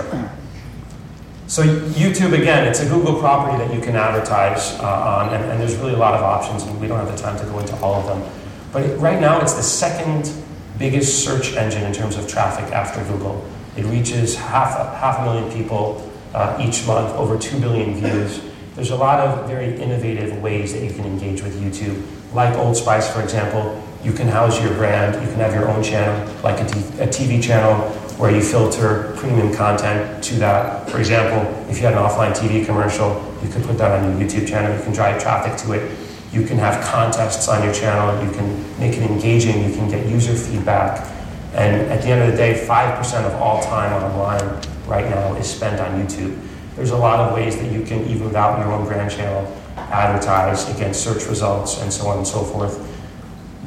So 1.48 1.64
YouTube, 1.64 2.34
again, 2.34 2.68
it's 2.68 2.80
a 2.80 2.90
Google 2.90 3.20
property 3.20 3.58
that 3.58 3.74
you 3.74 3.80
can 3.80 3.96
advertise 3.96 4.80
uh, 4.80 4.84
on, 4.84 5.34
and, 5.34 5.52
and, 5.52 5.62
there's 5.62 5.76
really 5.76 5.94
a 5.94 5.98
lot 5.98 6.16
of 6.16 6.22
options, 6.22 6.64
and 6.64 6.80
we 6.82 6.88
don't 6.88 6.98
have 6.98 7.16
the 7.16 7.22
time 7.22 7.38
to 7.38 7.46
go 7.46 7.60
into 7.60 7.76
all 7.78 7.96
of 7.96 8.08
them. 8.08 8.32
But 8.72 8.98
right 8.98 9.20
now, 9.20 9.40
it's 9.40 9.54
the 9.54 9.62
second 9.62 10.32
biggest 10.80 11.24
search 11.24 11.54
engine 11.56 11.84
in 11.84 11.94
terms 11.94 12.18
of 12.18 12.28
traffic 12.28 12.74
after 12.74 13.04
Google. 13.04 13.46
It 13.78 13.86
reaches 13.86 14.36
half, 14.36 14.76
half 14.96 15.20
a 15.20 15.24
million 15.24 15.52
people 15.52 16.12
uh, 16.34 16.58
each 16.60 16.88
month, 16.88 17.14
over 17.14 17.38
2 17.38 17.60
billion 17.60 17.94
views. 17.94 18.42
There's 18.76 18.90
a 18.90 18.96
lot 18.96 19.20
of 19.20 19.48
very 19.48 19.80
innovative 19.80 20.42
ways 20.42 20.74
that 20.74 20.84
you 20.84 20.92
can 20.92 21.06
engage 21.06 21.44
with 21.44 21.62
YouTube. 21.62 22.04
Like 22.34 22.58
Old 22.58 22.76
Spice, 22.76 23.14
for 23.14 23.22
example, 23.22 23.80
you 24.04 24.12
can 24.12 24.28
house 24.28 24.60
your 24.62 24.74
brand, 24.74 25.14
you 25.24 25.30
can 25.30 25.40
have 25.40 25.54
your 25.54 25.70
own 25.70 25.84
channel, 25.84 26.28
like 26.42 26.60
a, 26.60 27.08
TV 27.08 27.42
channel 27.42 27.76
where 28.18 28.32
you 28.32 28.42
filter 28.42 29.14
premium 29.18 29.54
content 29.54 30.24
to 30.24 30.36
that. 30.36 30.90
For 30.90 30.98
example, 30.98 31.42
if 31.70 31.78
you 31.78 31.86
had 31.86 31.94
an 31.94 32.00
offline 32.00 32.32
TV 32.32 32.66
commercial, 32.66 33.24
you 33.44 33.50
could 33.50 33.64
put 33.64 33.78
that 33.78 33.92
on 33.92 34.20
your 34.20 34.28
YouTube 34.28 34.48
channel, 34.48 34.76
you 34.76 34.84
can 34.84 34.94
drive 34.94 35.22
traffic 35.22 35.58
to 35.66 35.74
it. 35.74 35.98
You 36.32 36.44
can 36.44 36.58
have 36.58 36.84
contests 36.84 37.48
on 37.48 37.64
your 37.64 37.74
channel, 37.74 38.26
you 38.26 38.32
can 38.32 38.80
make 38.80 38.98
it 38.98 39.04
engaging, 39.04 39.70
you 39.70 39.76
can 39.76 39.88
get 39.88 40.08
user 40.08 40.34
feedback. 40.34 41.08
And 41.54 41.84
at 41.92 42.02
the 42.02 42.08
end 42.08 42.24
of 42.24 42.32
the 42.32 42.38
day, 42.38 42.66
5% 42.68 43.26
of 43.26 43.34
all 43.36 43.62
time 43.62 43.94
online 44.04 44.62
right 44.88 45.08
now 45.08 45.36
is 45.36 45.48
spent 45.48 45.80
on 45.80 46.02
YouTube. 46.02 46.36
There's 46.76 46.90
a 46.90 46.98
lot 46.98 47.20
of 47.20 47.36
ways 47.36 47.56
that 47.58 47.72
you 47.72 47.84
can, 47.84 48.04
even 48.08 48.24
without 48.24 48.58
your 48.58 48.72
own 48.72 48.88
brand 48.88 49.12
channel, 49.12 49.46
advertise 49.94 50.70
against 50.76 51.04
search 51.04 51.26
results 51.28 51.82
and 51.82 51.92
so 51.92 52.08
on 52.08 52.18
and 52.18 52.28
so 52.28 52.44
forth. 52.44 52.78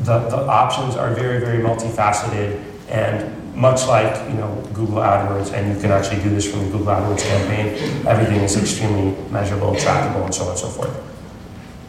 The, 0.00 0.18
the 0.28 0.46
options 0.46 0.96
are 0.96 1.14
very, 1.14 1.40
very 1.40 1.62
multifaceted 1.62 2.62
and 2.88 3.32
much 3.56 3.86
like 3.86 4.14
you 4.28 4.34
know 4.36 4.62
Google 4.74 4.98
AdWords, 4.98 5.52
and 5.52 5.74
you 5.74 5.80
can 5.80 5.90
actually 5.90 6.22
do 6.22 6.28
this 6.28 6.48
from 6.48 6.66
the 6.66 6.70
Google 6.70 6.88
AdWords 6.88 7.26
campaign, 7.26 8.06
everything 8.06 8.42
is 8.42 8.56
extremely 8.56 9.16
measurable, 9.30 9.74
trackable, 9.74 10.26
and 10.26 10.34
so 10.34 10.44
on 10.44 10.50
and 10.50 10.58
so 10.58 10.68
forth. 10.68 10.94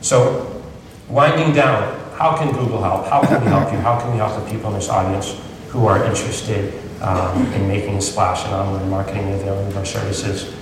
So, 0.01 0.63
winding 1.10 1.53
down, 1.53 2.00
how 2.15 2.38
can 2.38 2.53
Google 2.53 2.82
help? 2.82 3.06
How 3.08 3.22
can 3.22 3.44
we 3.44 3.48
help 3.48 3.72
you? 3.72 3.79
How 3.79 4.00
can 4.00 4.12
we 4.12 4.17
help 4.17 4.41
the 4.41 4.50
people 4.50 4.70
in 4.70 4.75
this 4.75 4.89
audience 4.89 5.38
who 5.70 5.86
are 5.86 6.03
interested 6.06 6.74
um, 7.01 7.46
in 7.53 7.67
making 7.67 7.96
a 7.96 8.01
splash 8.01 8.46
in 8.46 8.53
online 8.53 8.89
marketing 8.89 9.24
and 9.24 9.41
availing 9.41 9.67
of 9.67 9.77
our 9.77 9.86
services? 9.86 10.56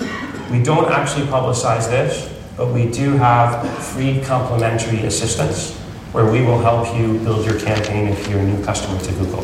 We 0.49 0.63
don't 0.63 0.91
actually 0.91 1.27
publicize 1.27 1.87
this, 1.87 2.34
but 2.57 2.73
we 2.73 2.89
do 2.89 3.11
have 3.17 3.67
free 3.83 4.21
complimentary 4.21 4.99
assistance 5.03 5.75
where 6.11 6.31
we 6.31 6.41
will 6.41 6.59
help 6.59 6.95
you 6.97 7.19
build 7.19 7.45
your 7.45 7.59
campaign 7.59 8.07
if 8.07 8.27
you're 8.29 8.39
a 8.39 8.45
new 8.45 8.63
customer 8.63 8.97
to 8.99 9.11
Google. 9.13 9.43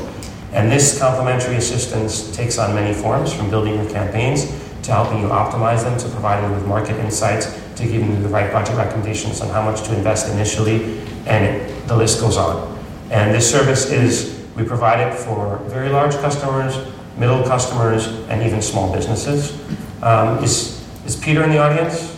And 0.53 0.72
this 0.72 0.98
complimentary 1.00 1.56
assistance 1.56 2.34
takes 2.36 2.58
on 2.58 2.74
many 2.74 2.94
forms, 2.94 3.34
from 3.34 3.50
building 3.50 3.75
your 3.75 3.89
campaigns 3.89 4.46
to 4.84 4.91
helping 4.91 5.20
you 5.20 5.27
optimize 5.27 5.84
them, 5.84 5.98
to 6.00 6.10
providing 6.10 6.50
you 6.50 6.56
with 6.56 6.65
market 6.68 6.98
insights, 6.98 7.60
to 7.75 7.84
giving 7.84 8.12
you 8.12 8.22
the 8.22 8.30
right 8.30 8.51
budget 8.51 8.75
recommendations 8.75 9.41
on 9.41 9.50
how 9.50 9.62
much 9.62 9.84
to 9.84 9.96
invest 9.96 10.32
initially, 10.32 11.00
and 11.25 11.46
it, 11.46 11.88
the 11.88 11.96
list 11.96 12.20
goes 12.20 12.38
on. 12.38 12.77
And 13.12 13.34
this 13.34 13.50
service 13.50 13.91
is, 13.91 14.46
we 14.56 14.63
provide 14.63 15.06
it 15.06 15.13
for 15.13 15.58
very 15.65 15.89
large 15.89 16.13
customers, 16.15 16.77
middle 17.18 17.44
customers, 17.44 18.08
and 18.30 18.41
even 18.44 18.62
small 18.62 18.91
businesses. 18.94 19.60
Um, 20.01 20.44
is 20.44 20.82
is 21.06 21.15
Peter 21.15 21.44
in 21.44 21.50
the 21.50 21.58
audience? 21.58 22.11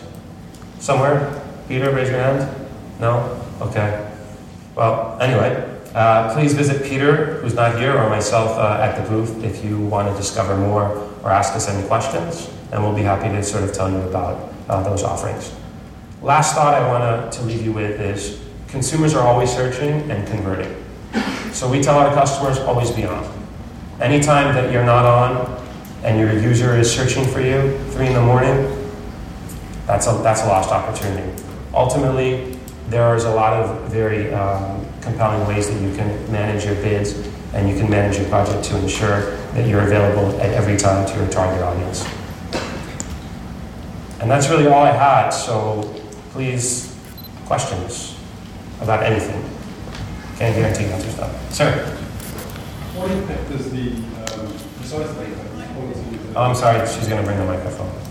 Somewhere? 0.83 1.41
Peter, 1.69 1.95
raise 1.95 2.09
your 2.09 2.19
hand. 2.19 2.67
No? 2.99 3.39
Okay. 3.61 4.11
Well, 4.75 5.17
anyway, 5.21 5.69
Uh, 5.93 6.33
please 6.33 6.55
visit 6.55 6.81
Peter, 6.83 7.37
who's 7.37 7.53
not 7.53 7.77
here, 7.77 7.95
or 7.95 8.09
myself 8.09 8.57
uh, 8.57 8.81
at 8.81 8.97
the 8.97 9.07
booth 9.07 9.43
if 9.43 9.63
you 9.63 9.77
want 9.77 10.09
to 10.09 10.13
discover 10.17 10.57
more 10.57 10.89
or 11.21 11.29
ask 11.29 11.53
us 11.53 11.69
any 11.69 11.87
questions, 11.87 12.49
and 12.71 12.81
we'll 12.81 12.95
be 12.95 13.03
happy 13.03 13.29
to 13.29 13.43
sort 13.43 13.63
of 13.63 13.71
tell 13.71 13.91
you 13.91 14.01
about 14.09 14.51
uh, 14.69 14.81
those 14.81 15.03
offerings. 15.03 15.53
Last 16.23 16.55
thought 16.55 16.73
I 16.73 16.81
want 16.89 17.31
to 17.31 17.41
leave 17.43 17.61
you 17.63 17.73
with 17.73 18.01
is 18.01 18.41
consumers 18.67 19.13
are 19.13 19.21
always 19.21 19.53
searching 19.53 20.09
and 20.09 20.25
converting. 20.27 20.73
So 21.51 21.69
we 21.69 21.79
tell 21.79 21.99
our 21.99 22.11
customers 22.15 22.57
always 22.57 22.89
be 22.89 23.05
on. 23.05 23.23
Anytime 24.01 24.55
that 24.55 24.73
you're 24.73 24.83
not 24.83 25.05
on 25.05 25.45
and 26.03 26.17
your 26.17 26.33
user 26.33 26.73
is 26.75 26.89
searching 26.89 27.23
for 27.29 27.39
you, 27.39 27.77
three 27.93 28.07
in 28.07 28.13
the 28.13 28.25
morning, 28.25 28.65
that's 29.85 30.07
a, 30.07 30.11
that's 30.23 30.41
a 30.41 30.47
lost 30.47 30.71
opportunity. 30.71 31.43
Ultimately, 31.73 32.57
there 32.89 33.15
is 33.15 33.23
a 33.25 33.33
lot 33.33 33.53
of 33.53 33.91
very 33.91 34.33
um, 34.33 34.85
compelling 35.01 35.47
ways 35.47 35.69
that 35.69 35.81
you 35.81 35.95
can 35.95 36.31
manage 36.31 36.65
your 36.65 36.75
bids 36.75 37.27
and 37.53 37.69
you 37.69 37.75
can 37.75 37.89
manage 37.89 38.17
your 38.17 38.29
budget 38.29 38.63
to 38.63 38.77
ensure 38.77 39.35
that 39.53 39.67
you're 39.67 39.81
available 39.81 40.39
at 40.41 40.51
every 40.51 40.77
time 40.77 41.05
to 41.05 41.15
your 41.15 41.27
target 41.29 41.61
audience. 41.61 42.05
And 44.19 44.31
that's 44.31 44.49
really 44.49 44.67
all 44.67 44.83
I 44.83 44.91
had, 44.91 45.29
so 45.29 45.81
please, 46.31 46.97
questions 47.45 48.17
about 48.81 49.03
anything. 49.03 49.43
Can't 50.37 50.55
guarantee 50.55 50.85
answers 50.85 51.15
though. 51.15 51.39
Sir? 51.49 51.85
What 52.95 53.11
impact 53.11 53.49
does 53.49 53.71
the 53.71 53.89
um, 53.89 54.47
precisely 54.77 55.25
have 55.25 55.75
quality 55.75 55.99
of 55.99 56.33
the 56.33 56.39
Oh, 56.39 56.43
I'm 56.43 56.55
sorry, 56.55 56.87
she's 56.87 57.07
going 57.07 57.21
to 57.21 57.25
bring 57.25 57.37
the 57.37 57.45
microphone. 57.45 58.02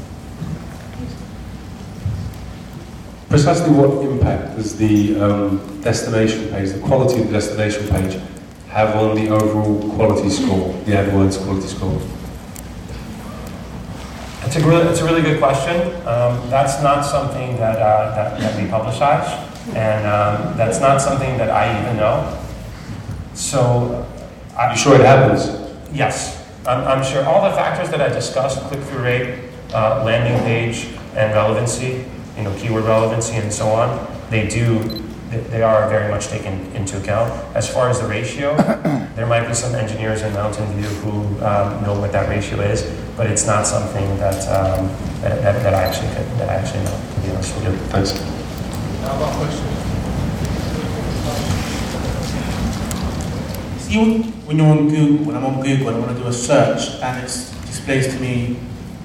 Precisely 3.33 3.71
what 3.71 4.05
impact 4.05 4.57
does 4.57 4.77
the 4.77 5.19
um, 5.19 5.81
destination 5.81 6.51
page, 6.51 6.73
the 6.73 6.81
quality 6.81 7.19
of 7.19 7.29
the 7.29 7.33
destination 7.33 7.89
page, 7.89 8.21
have 8.69 8.95
on 8.95 9.17
the 9.17 9.31
overall 9.31 9.81
quality 9.95 10.29
score, 10.29 10.75
the 10.85 10.93
AdWords 10.93 11.43
quality 11.43 11.67
score? 11.67 11.99
It's 14.45 14.57
a 14.57 14.61
really, 14.61 14.87
it's 14.87 15.01
a 15.01 15.07
really 15.07 15.23
good 15.23 15.39
question. 15.41 15.81
Um, 16.07 16.51
that's 16.51 16.83
not 16.83 17.07
something 17.07 17.57
that, 17.57 17.79
uh, 17.79 18.15
that, 18.15 18.39
that 18.39 18.63
we 18.63 18.69
publicize, 18.69 19.27
and 19.75 20.07
um, 20.07 20.55
that's 20.59 20.79
not 20.79 21.01
something 21.01 21.39
that 21.39 21.49
I 21.49 21.81
even 21.81 21.97
know. 21.97 22.39
So, 23.33 24.07
Are 24.59 24.67
I, 24.69 24.73
you 24.73 24.77
sure 24.77 24.95
it 24.95 25.07
happens? 25.07 25.49
yes, 25.91 26.47
I'm, 26.67 26.87
I'm 26.87 27.03
sure 27.03 27.25
all 27.25 27.49
the 27.49 27.57
factors 27.57 27.89
that 27.93 28.03
I 28.03 28.11
discussed, 28.11 28.61
click-through 28.65 29.03
rate, 29.03 29.39
uh, 29.73 30.05
landing 30.05 30.39
page, 30.45 30.89
and 31.17 31.33
relevancy, 31.33 32.05
you 32.37 32.43
know, 32.45 32.55
keyword 32.59 32.85
relevancy, 32.85 33.35
and 33.37 33.53
so 33.53 33.69
on, 33.69 34.07
they 34.31 34.49
do, 34.49 34.79
they- 35.31 35.41
they 35.51 35.63
are 35.63 35.89
very 35.89 36.11
much 36.11 36.29
taken 36.29 36.55
into 36.75 36.97
account. 36.99 37.33
As 37.55 37.69
far 37.69 37.89
as 37.89 38.01
the 38.01 38.07
ratio, 38.07 38.57
there 39.17 39.27
might 39.27 39.47
be 39.49 39.55
some 39.55 39.75
engineers 39.75 40.23
in 40.23 40.33
Mountain 40.35 40.67
View 40.75 40.89
who 41.03 41.21
um, 41.45 41.83
know 41.83 41.99
what 41.99 42.13
that 42.13 42.29
ratio 42.29 42.61
is, 42.61 42.83
but 43.17 43.27
it's 43.27 43.47
not 43.47 43.67
something 43.67 44.07
that, 44.19 44.37
um, 44.49 44.87
that, 45.23 45.41
that, 45.43 45.63
that 45.63 45.75
I 45.75 45.83
actually 45.85 46.09
could, 46.15 46.27
that 46.39 46.49
I 46.49 46.55
actually 46.55 46.85
know, 46.85 47.01
to 47.15 47.21
be 47.21 47.31
honest 47.31 47.55
with 47.57 47.65
you. 47.65 47.73
Thanks. 47.89 48.13
Now, 49.03 49.13
I've 49.15 49.21
got 49.21 49.33
a 49.33 49.37
question. 49.37 49.69
See, 53.79 54.23
when 54.47 54.59
you're 54.59 54.67
on 54.69 54.89
Google, 54.89 55.27
when 55.27 55.37
I'm 55.37 55.45
on 55.45 55.61
Google 55.63 55.89
and 55.89 55.97
I 55.97 56.01
want 56.01 56.17
to 56.17 56.23
do 56.23 56.29
a 56.29 56.33
search 56.33 57.01
and 57.03 57.19
it 57.19 57.25
displays 57.67 58.09
to 58.15 58.21
me, 58.21 58.57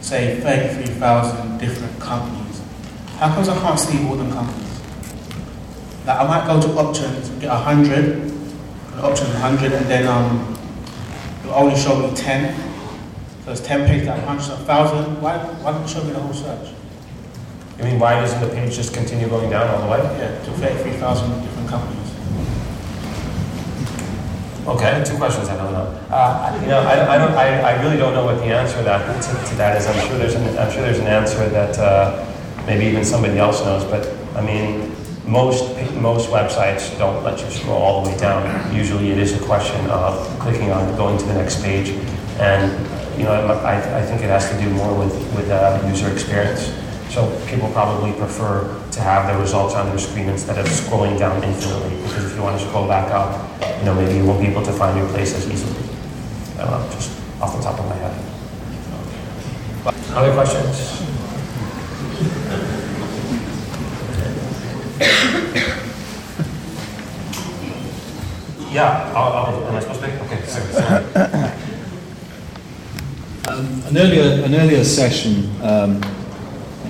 say, 0.01 0.39
33,000 0.39 1.57
different 1.57 1.99
companies, 1.99 2.46
how 3.17 3.33
comes 3.33 3.49
I 3.49 3.59
can't 3.59 3.79
see 3.79 4.07
all 4.07 4.15
them 4.15 4.31
companies? 4.31 4.81
Like, 6.05 6.19
I 6.19 6.27
might 6.27 6.45
go 6.45 6.61
to 6.61 6.67
options 6.79 7.29
get 7.39 7.49
100, 7.49 7.91
an 7.91 8.99
option 8.99 9.27
100, 9.27 9.73
and 9.73 9.85
then 9.87 10.07
um, 10.07 10.57
it'll 11.41 11.55
only 11.55 11.75
show 11.75 11.95
me 11.99 12.15
10. 12.15 12.55
So 13.45 13.51
it's 13.51 13.61
10 13.61 13.87
pages 13.87 14.07
of 14.07 14.17
100, 14.23 14.49
1,000. 14.49 15.21
Why, 15.21 15.37
why 15.37 15.71
don't 15.71 15.83
it 15.83 15.89
show 15.89 16.03
me 16.03 16.11
the 16.11 16.19
whole 16.19 16.33
search? 16.33 16.73
I 17.79 17.83
mean, 17.83 17.99
why 17.99 18.19
doesn't 18.19 18.41
the 18.41 18.53
page 18.53 18.75
just 18.75 18.93
continue 18.93 19.27
going 19.27 19.49
down 19.49 19.69
all 19.69 19.81
the 19.81 19.91
way? 19.91 19.99
Yeah, 20.17 20.37
to 20.45 20.51
33,000 20.51 21.41
different 21.41 21.69
companies. 21.69 21.97
Okay, 24.67 25.03
two 25.05 25.15
questions 25.15 25.47
I 25.47 25.55
don't 25.55 25.71
know. 25.71 25.87
Uh, 26.09 26.59
you 26.61 26.67
know, 26.67 26.81
I, 26.81 27.15
I, 27.15 27.17
don't, 27.17 27.31
I, 27.31 27.61
I 27.61 27.83
really 27.83 27.97
don't 27.97 28.13
know 28.13 28.25
what 28.25 28.37
the 28.39 28.45
answer 28.45 28.77
to 28.77 28.83
that, 28.83 29.23
to, 29.23 29.49
to 29.49 29.55
that 29.55 29.77
is. 29.77 29.87
I'm 29.87 30.07
sure 30.07 30.17
there's 30.17 30.35
an, 30.35 30.57
I'm 30.57 30.71
sure 30.71 30.81
there's 30.81 30.99
an 30.99 31.07
answer 31.07 31.47
that 31.49 31.77
uh, 31.79 32.26
maybe 32.67 32.85
even 32.85 33.03
somebody 33.03 33.39
else 33.39 33.63
knows. 33.63 33.83
But 33.85 34.05
I 34.35 34.45
mean, 34.45 34.91
most 35.25 35.63
most 35.95 36.29
websites 36.29 36.95
don't 36.99 37.23
let 37.23 37.39
you 37.39 37.49
scroll 37.49 37.81
all 37.81 38.03
the 38.03 38.11
way 38.11 38.17
down. 38.17 38.75
Usually, 38.75 39.09
it 39.09 39.17
is 39.17 39.33
a 39.33 39.43
question 39.45 39.89
of 39.89 40.13
clicking 40.39 40.69
on 40.69 40.95
going 40.95 41.17
to 41.17 41.25
the 41.25 41.33
next 41.33 41.63
page, 41.63 41.89
and 42.37 42.69
you 43.17 43.23
know, 43.23 43.33
I, 43.33 43.77
I 43.97 44.01
think 44.03 44.21
it 44.21 44.29
has 44.29 44.51
to 44.51 44.61
do 44.61 44.69
more 44.69 44.93
with 44.93 45.15
with 45.35 45.49
uh, 45.49 45.81
user 45.87 46.11
experience. 46.11 46.71
So 47.09 47.25
people 47.47 47.69
probably 47.71 48.11
prefer 48.19 48.67
to 48.91 48.99
have 48.99 49.33
the 49.33 49.39
results 49.41 49.73
on 49.73 49.87
their 49.87 49.97
screen 49.97 50.27
instead 50.27 50.59
of 50.59 50.65
scrolling 50.67 51.17
down 51.17 51.41
infinitely. 51.41 51.95
Because 52.03 52.25
if 52.25 52.35
you 52.35 52.43
want 52.43 52.59
to 52.59 52.67
scroll 52.67 52.85
back 52.87 53.09
up, 53.11 53.31
you 53.79 53.85
know, 53.85 53.95
maybe 53.95 54.17
you 54.17 54.25
won't 54.25 54.41
be 54.41 54.47
able 54.47 54.63
to 54.63 54.73
find 54.73 54.97
your 54.97 55.07
place 55.09 55.33
as 55.33 55.49
easily. 55.49 55.87
I 56.59 56.65
don't 56.65 56.71
know, 56.71 56.89
just 56.91 57.17
off 57.41 57.55
the 57.55 57.63
top 57.63 57.79
of 57.79 57.85
my 57.87 57.95
head. 57.95 58.13
Other 60.15 60.33
questions? 60.33 61.07
Yeah, 68.71 69.11
I'll, 69.15 69.31
I'll, 69.55 69.67
am 69.67 69.75
I 69.75 69.79
supposed 69.79 70.01
to? 70.01 70.23
Okay, 70.25 70.41
sorry. 70.45 70.73
sorry. 70.73 71.03
Um, 73.47 73.81
an 73.87 73.97
earlier 73.97 74.43
an 74.43 74.53
earlier 74.55 74.83
session 74.83 75.49
um, 75.63 76.01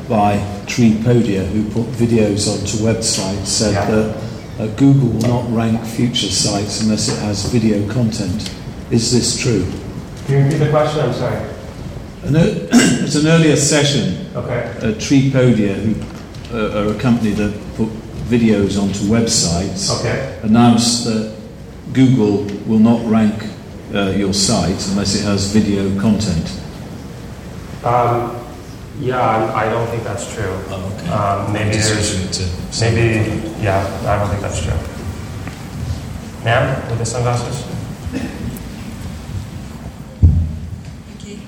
by 0.10 0.38
Treepodia, 0.65 1.46
who 1.48 1.63
put 1.70 1.86
videos 1.93 2.48
onto 2.52 2.78
websites, 2.84 3.46
said 3.46 3.74
Yeah. 3.74 3.91
that 3.91 4.17
uh, 4.60 4.67
Google 4.76 5.10
will 5.10 5.28
not 5.28 5.52
rank 5.56 5.86
future 5.86 6.28
sites 6.28 6.82
unless 6.82 7.10
it 7.10 7.20
has 7.20 7.46
video 7.46 7.88
content. 7.93 8.52
Is 8.89 9.12
this 9.12 9.39
true? 9.39 9.65
Can 10.26 10.38
you 10.39 10.43
repeat 10.46 10.58
the 10.58 10.70
question? 10.72 11.02
I'm 11.02 11.13
sorry. 11.13 11.38
An 12.24 12.36
it's 12.36 13.15
an 13.15 13.28
earlier 13.28 13.56
session. 13.56 14.26
Okay. 14.36 14.74
Uh, 14.82 14.93
Treepodia, 14.96 15.76
who 15.76 15.93
uh, 16.53 16.77
are 16.79 16.95
a 16.95 16.99
company 16.99 17.31
that 17.31 17.53
put 17.75 17.89
videos 18.29 18.77
onto 18.81 18.99
websites, 19.05 19.89
Okay. 19.99 20.38
announced 20.43 21.05
that 21.05 21.33
Google 21.93 22.43
will 22.65 22.79
not 22.79 23.05
rank 23.10 23.33
uh, 23.93 24.12
your 24.15 24.33
site 24.33 24.86
unless 24.89 25.15
it 25.15 25.23
has 25.23 25.51
video 25.53 25.89
content. 25.99 26.51
Um, 27.83 28.36
yeah, 28.99 29.19
I, 29.21 29.65
I 29.65 29.69
don't 29.69 29.88
think 29.88 30.03
that's 30.03 30.33
true. 30.33 30.43
Oh, 30.69 30.93
okay. 30.99 31.10
Um, 31.10 31.53
maybe 31.53 31.77
there's, 31.77 32.81
maybe, 32.81 33.47
yeah, 33.62 33.86
I 34.05 34.17
don't 34.19 34.29
think 34.29 34.41
that's 34.41 34.62
true. 34.62 34.73
Ma'am, 36.43 36.89
with 36.89 36.99
the 36.99 37.05
sunglasses? 37.05 37.63
Thank 41.07 41.27
you. 41.27 41.39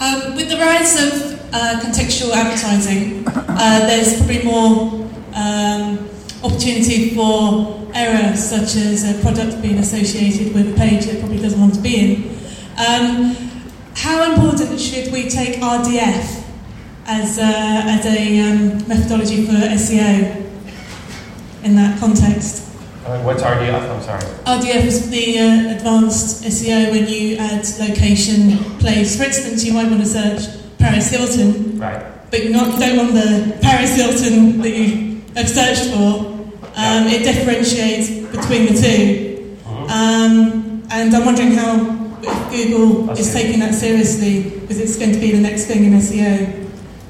Um, 0.00 0.34
with 0.36 0.48
the 0.48 0.56
rise 0.56 0.96
of 1.02 1.39
uh, 1.52 1.80
contextual 1.82 2.32
advertising, 2.32 3.24
uh, 3.26 3.86
there's 3.86 4.16
probably 4.16 4.42
more 4.44 5.08
um, 5.34 6.08
opportunity 6.42 7.14
for 7.14 7.90
error, 7.94 8.36
such 8.36 8.76
as 8.76 9.08
a 9.08 9.20
product 9.20 9.60
being 9.62 9.78
associated 9.78 10.54
with 10.54 10.74
a 10.74 10.76
page 10.76 11.06
it 11.06 11.20
probably 11.20 11.38
doesn't 11.38 11.60
want 11.60 11.74
to 11.74 11.80
be 11.80 11.96
in. 11.96 12.30
Um, 12.78 13.34
how 13.94 14.32
important 14.32 14.80
should 14.80 15.12
we 15.12 15.28
take 15.28 15.56
RDF 15.56 16.44
as 17.06 17.38
a, 17.38 17.42
as 17.42 18.06
a 18.06 18.40
um, 18.40 18.88
methodology 18.88 19.44
for 19.44 19.52
SEO 19.52 20.46
in 21.64 21.76
that 21.76 21.98
context? 21.98 22.68
Uh, 23.04 23.20
what's 23.22 23.42
RDF? 23.42 23.90
I'm 23.90 24.02
sorry. 24.02 24.22
RDF 24.44 24.84
is 24.84 25.10
the 25.10 25.38
uh, 25.38 25.74
advanced 25.74 26.44
SEO 26.44 26.92
when 26.92 27.08
you 27.08 27.36
add 27.38 27.66
location, 27.80 28.56
place. 28.78 29.16
For 29.16 29.24
instance, 29.24 29.64
you 29.64 29.72
might 29.72 29.90
want 29.90 30.00
to 30.00 30.06
search 30.06 30.59
Paris 30.80 31.10
Hilton, 31.10 31.78
Right. 31.78 32.02
but 32.30 32.42
you're 32.42 32.52
not, 32.52 32.72
you 32.74 32.78
don't 32.80 32.96
want 32.96 33.12
the 33.14 33.58
Paris 33.62 33.94
Hilton 33.96 34.60
that 34.62 34.70
you 34.70 35.20
have 35.36 35.48
searched 35.48 35.84
for. 35.94 36.38
Um, 36.76 37.06
it 37.08 37.22
differentiates 37.24 38.08
between 38.34 38.66
the 38.72 38.80
2 38.80 39.56
Mhm. 39.66 39.90
Um, 39.90 40.82
and 40.90 41.14
I'm 41.14 41.24
wondering 41.24 41.52
how 41.52 41.76
Google 42.50 43.10
I 43.10 43.14
is 43.14 43.30
see. 43.30 43.42
taking 43.42 43.60
that 43.60 43.74
seriously 43.74 44.42
because 44.60 44.78
it's 44.80 44.96
going 44.96 45.12
to 45.12 45.18
be 45.18 45.32
the 45.32 45.40
next 45.40 45.64
thing 45.66 45.84
in 45.84 45.94
SEO. 45.94 46.48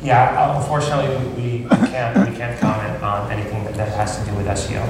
Yeah, 0.02 0.35
uh, 0.38 0.59
unfortunately, 0.61 1.14
we, 1.37 1.42
we 1.70 1.87
can't, 1.88 2.16
we 2.30 2.37
can't 2.37 2.59
comment 2.59 3.02
on 3.02 3.30
anything 3.30 3.64
that, 3.64 3.74
that 3.74 3.88
has 3.96 4.18
to 4.18 4.24
do 4.24 4.35
with 4.37 4.46
SEO. 4.46 4.83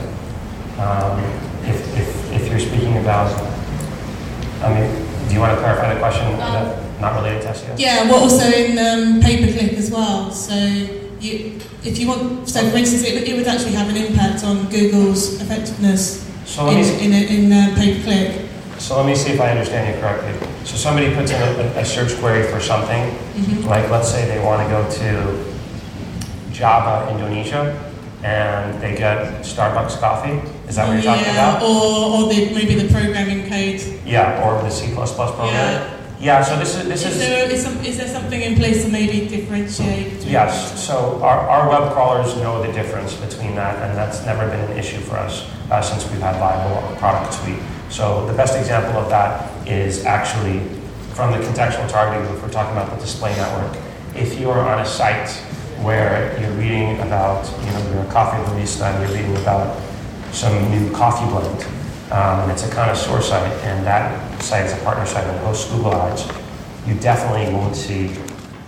Um, 0.79 1.19
if, 1.67 1.77
if, 1.99 2.33
if 2.33 2.49
you're 2.49 2.61
speaking 2.61 2.97
about, 2.99 3.29
I 4.63 4.73
mean, 4.75 5.07
do 5.29 5.35
you 5.35 5.41
want 5.41 5.53
to 5.55 5.59
clarify 5.61 5.93
the 5.95 6.01
question 6.01 6.37
that, 6.39 6.80
not 7.01 7.15
related 7.17 7.43
to 7.43 7.49
SEO? 7.49 7.79
Yeah, 7.79 8.05
well, 8.11 8.23
also 8.23 8.45
in 8.51 8.79
um, 8.79 9.21
pay-per-click 9.21 9.73
as 9.75 9.91
well. 9.91 10.31
So 10.31 10.55
you, 10.55 11.59
if 11.85 11.99
you 11.99 12.09
want, 12.09 12.49
so 12.49 12.69
for 12.71 12.77
instance, 12.77 13.05
it, 13.05 13.15
would- 13.15 13.29
it 13.29 13.35
would 13.37 13.47
actually 13.47 13.73
have 13.73 13.89
an 13.89 13.97
impact 13.97 14.45
on 14.45 14.69
Google's 14.69 15.41
effectiveness 15.41 16.27
So 16.47 16.65
let 16.65 16.75
me, 16.75 16.81
s- 16.83 17.01
in, 17.01 17.13
in, 17.13 17.45
in 17.45 17.53
uh, 17.53 17.75
pay 17.77 17.95
per 17.97 18.03
click. 18.05 18.49
so 18.79 18.97
let 18.97 19.07
me 19.07 19.15
see 19.15 19.31
if 19.33 19.41
I 19.41 19.51
understand 19.51 19.95
you 19.95 20.01
correctly. 20.01 20.49
So 20.65 20.77
somebody 20.77 21.15
puts 21.15 21.31
in 21.33 21.41
a, 21.41 21.81
a 21.81 21.85
search 21.85 22.17
query 22.21 22.45
for 22.53 22.61
something, 22.61 23.11
Mhm. 23.37 23.65
like 23.67 23.89
let's 23.91 24.11
say 24.11 24.27
they 24.29 24.43
want 24.45 24.63
to 24.63 24.69
go 24.69 24.81
to 25.01 25.51
Java, 26.53 27.11
Indonesia, 27.11 27.77
and 28.23 28.81
they 28.83 28.95
get 28.97 29.41
Starbucks 29.43 29.99
coffee. 30.01 30.37
Is 30.69 30.77
that 30.77 30.87
what 30.87 30.95
you're 30.95 31.03
talking 31.03 31.31
about? 31.33 31.63
or, 31.63 32.27
or 32.27 32.29
the, 32.29 32.53
maybe 32.55 32.75
the 32.75 32.93
programming 32.93 33.49
code. 33.49 33.81
Yeah, 34.05 34.45
or 34.45 34.61
the 34.63 34.71
C++ 34.71 34.93
program. 34.95 35.47
Yeah. 35.49 35.97
Yeah, 36.21 36.43
so 36.43 36.59
this 36.59 36.77
is, 36.77 36.87
this 36.87 37.07
Is 37.07 37.13
is. 37.13 37.19
there, 37.19 37.51
is, 37.51 37.63
some, 37.63 37.79
is 37.83 37.97
there 37.97 38.07
something 38.07 38.43
in 38.43 38.55
place 38.55 38.85
to 38.85 38.91
maybe 38.91 39.27
differentiate? 39.27 40.23
Yes, 40.25 40.79
so 40.79 41.19
our, 41.23 41.49
our 41.49 41.69
web 41.71 41.95
crawlers 41.95 42.37
know 42.37 42.63
the 42.63 42.71
difference 42.73 43.15
between 43.15 43.55
that, 43.55 43.77
and 43.89 43.97
that's 43.97 44.23
never 44.27 44.47
been 44.47 44.61
an 44.71 44.77
issue 44.77 45.01
for 45.01 45.17
us 45.17 45.51
uh, 45.71 45.81
since 45.81 46.05
we've 46.11 46.21
had 46.21 46.37
viable 46.37 46.95
product 46.99 47.33
suite. 47.33 47.59
So 47.89 48.27
the 48.27 48.35
best 48.35 48.55
example 48.59 49.01
of 49.01 49.09
that 49.09 49.67
is 49.67 50.05
actually 50.05 50.61
from 51.15 51.33
the 51.33 51.39
contextual 51.39 51.89
targeting, 51.89 52.29
if 52.35 52.43
we're 52.43 52.51
talking 52.51 52.77
about 52.77 52.91
the 52.91 53.01
display 53.01 53.35
network. 53.37 53.83
If 54.15 54.39
you 54.39 54.51
are 54.51 54.61
on 54.61 54.81
a 54.81 54.87
site 54.87 55.31
where 55.83 56.39
you're 56.39 56.53
reading 56.53 57.01
about, 57.01 57.49
you 57.65 57.73
know, 57.73 57.93
you're 57.95 58.03
a 58.03 58.13
coffee 58.13 58.37
barista 58.53 58.93
and 58.93 59.09
you're 59.09 59.17
reading 59.19 59.37
about 59.39 59.81
some 60.33 60.71
new 60.71 60.91
coffee 60.93 61.25
blend, 61.31 61.67
um, 62.11 62.41
and 62.41 62.53
it's 62.53 62.67
a 62.67 62.71
connoisseur 62.71 63.21
site, 63.21 63.53
and 63.65 63.87
that 63.87 64.43
site 64.43 64.67
is 64.67 64.73
a 64.73 64.77
partner 64.85 65.07
site 65.07 65.25
and 65.25 65.39
hosts 65.41 65.71
Google 65.71 65.95
Ads, 65.95 66.27
you 66.87 66.95
definitely 66.95 67.53
won't 67.55 67.77
see, 67.77 68.11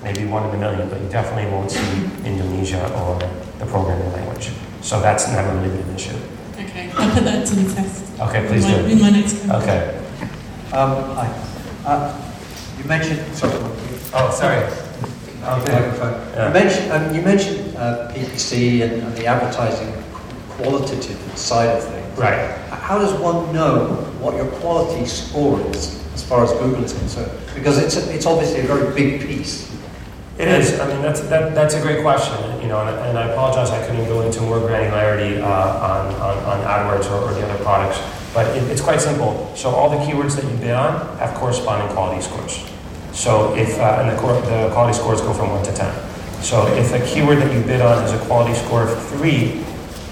maybe 0.02 0.24
one 0.26 0.48
in 0.48 0.55
a 0.55 0.59
million, 0.59 0.88
but 0.88 1.00
you 1.00 1.09
definitely 1.09 1.50
won't 1.50 1.70
see 1.70 2.05
Indonesia 2.24 2.83
or 3.00 3.18
the 3.59 3.66
programming 3.66 4.12
language. 4.12 4.50
So 4.81 5.00
that's 5.00 5.28
never 5.28 5.55
really 5.59 5.76
been 5.76 5.88
an 5.88 5.94
issue. 5.96 6.16
Okay, 6.55 6.90
I'll 6.96 7.12
put 7.12 7.24
that 7.24 7.46
to 7.46 7.55
the 7.55 7.74
test. 7.74 8.20
Okay, 8.20 8.46
please 8.46 8.64
in 8.64 8.70
my, 8.70 8.78
do. 8.78 8.87
In 8.87 9.00
my 9.00 9.11
next 9.11 9.35
one. 9.44 9.62
Okay. 9.62 9.98
Um, 10.72 11.14
hi. 11.16 11.28
Uh, 11.85 12.33
you 12.78 12.85
mentioned, 12.85 13.35
sorry, 13.35 13.52
Oh, 14.14 14.31
sorry. 14.31 14.61
microphone. 15.40 16.12
Yeah. 16.35 16.46
You 16.48 16.52
mentioned, 16.55 16.92
um, 16.92 17.14
you 17.14 17.22
mentioned 17.22 17.76
uh, 17.76 18.12
PPC 18.12 18.83
and, 18.83 19.02
and 19.02 19.16
the 19.16 19.26
advertising 19.26 19.92
qualitative 20.50 21.18
side 21.37 21.70
of 21.76 21.83
things. 21.85 22.18
Right. 22.18 22.62
How 22.92 22.98
does 22.98 23.18
one 23.18 23.55
know 23.55 23.87
what 24.20 24.37
your 24.37 24.44
quality 24.61 25.07
score 25.07 25.59
is 25.70 25.98
as 26.12 26.22
far 26.22 26.44
as 26.44 26.52
Google 26.52 26.85
is 26.85 26.92
concerned? 26.92 27.33
Because 27.55 27.78
it's, 27.78 27.96
a, 27.96 28.14
it's 28.14 28.26
obviously 28.26 28.61
a 28.61 28.64
very 28.64 28.94
big 28.94 29.26
piece. 29.26 29.74
It 30.37 30.48
is. 30.48 30.78
I 30.78 30.87
mean, 30.88 31.00
that's 31.00 31.20
that, 31.20 31.55
that's 31.55 31.72
a 31.72 31.81
great 31.81 32.02
question. 32.02 32.37
You 32.61 32.68
know, 32.68 32.87
and, 32.87 32.94
and 33.09 33.18
I 33.18 33.31
apologize 33.31 33.70
I 33.70 33.81
couldn't 33.87 34.05
go 34.05 34.20
into 34.20 34.42
more 34.42 34.59
granularity 34.59 35.40
uh, 35.40 35.46
on, 35.46 36.14
on 36.16 36.37
on 36.44 36.59
AdWords 36.66 37.11
or, 37.11 37.31
or 37.31 37.33
the 37.33 37.42
other 37.48 37.64
products, 37.64 37.98
but 38.35 38.55
it, 38.55 38.62
it's 38.64 38.83
quite 38.83 39.00
simple. 39.00 39.50
So 39.57 39.70
all 39.70 39.88
the 39.88 40.05
keywords 40.05 40.37
that 40.37 40.44
you 40.44 40.55
bid 40.59 40.72
on 40.72 41.16
have 41.16 41.35
corresponding 41.37 41.88
quality 41.96 42.20
scores. 42.20 42.62
So 43.12 43.57
if 43.57 43.78
uh, 43.78 44.02
and 44.02 44.11
the, 44.11 44.20
cor- 44.20 44.38
the 44.42 44.68
quality 44.74 44.98
scores 44.98 45.22
go 45.22 45.33
from 45.33 45.48
one 45.48 45.64
to 45.64 45.72
ten. 45.72 45.94
So 46.42 46.66
if 46.76 46.92
a 46.92 47.00
keyword 47.07 47.38
that 47.38 47.55
you 47.57 47.62
bid 47.64 47.81
on 47.81 48.02
has 48.02 48.12
a 48.12 48.22
quality 48.26 48.52
score 48.52 48.83
of 48.83 49.09
three, 49.09 49.64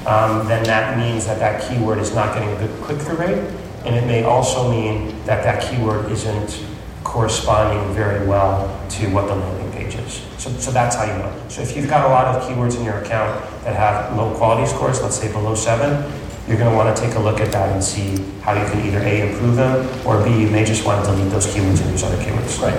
um, 0.06 0.46
then 0.48 0.64
that 0.64 0.96
means 0.98 1.26
that 1.26 1.38
that 1.38 1.62
keyword 1.68 1.98
is 1.98 2.14
not 2.14 2.34
getting 2.34 2.50
a 2.50 2.56
good 2.56 2.82
click-through 2.82 3.16
rate, 3.16 3.50
and 3.84 3.94
it 3.94 4.06
may 4.06 4.24
also 4.24 4.70
mean 4.70 5.08
that 5.24 5.42
that 5.44 5.62
keyword 5.62 6.10
isn't 6.10 6.64
corresponding 7.04 7.94
very 7.94 8.26
well 8.26 8.68
to 8.88 9.06
what 9.08 9.26
the 9.26 9.34
landing 9.34 9.72
page 9.72 9.94
is. 9.94 10.22
So, 10.38 10.50
so 10.52 10.70
that's 10.70 10.96
how 10.96 11.04
you 11.04 11.12
know. 11.18 11.32
So 11.48 11.62
if 11.62 11.76
you've 11.76 11.88
got 11.88 12.06
a 12.06 12.08
lot 12.08 12.26
of 12.26 12.42
keywords 12.42 12.76
in 12.78 12.84
your 12.84 12.98
account 12.98 13.42
that 13.64 13.74
have 13.74 14.16
low 14.16 14.34
quality 14.36 14.66
scores, 14.66 15.02
let's 15.02 15.16
say 15.16 15.30
below 15.32 15.54
seven, 15.54 16.10
you're 16.46 16.58
going 16.58 16.70
to 16.70 16.76
want 16.76 16.94
to 16.94 17.02
take 17.02 17.14
a 17.14 17.18
look 17.18 17.40
at 17.40 17.52
that 17.52 17.70
and 17.70 17.82
see 17.82 18.16
how 18.40 18.52
you 18.52 18.68
can 18.70 18.84
either 18.86 18.98
A, 19.00 19.30
improve 19.30 19.56
them, 19.56 19.86
or 20.06 20.22
B, 20.24 20.30
you 20.30 20.50
may 20.50 20.64
just 20.64 20.84
want 20.84 21.04
to 21.04 21.10
delete 21.10 21.30
those 21.30 21.46
keywords 21.46 21.80
and 21.82 21.90
use 21.90 22.02
other 22.02 22.16
keywords. 22.16 22.60
Right. 22.60 22.74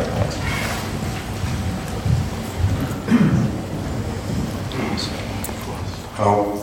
Hello. 6.16 6.54
Um, 6.54 6.61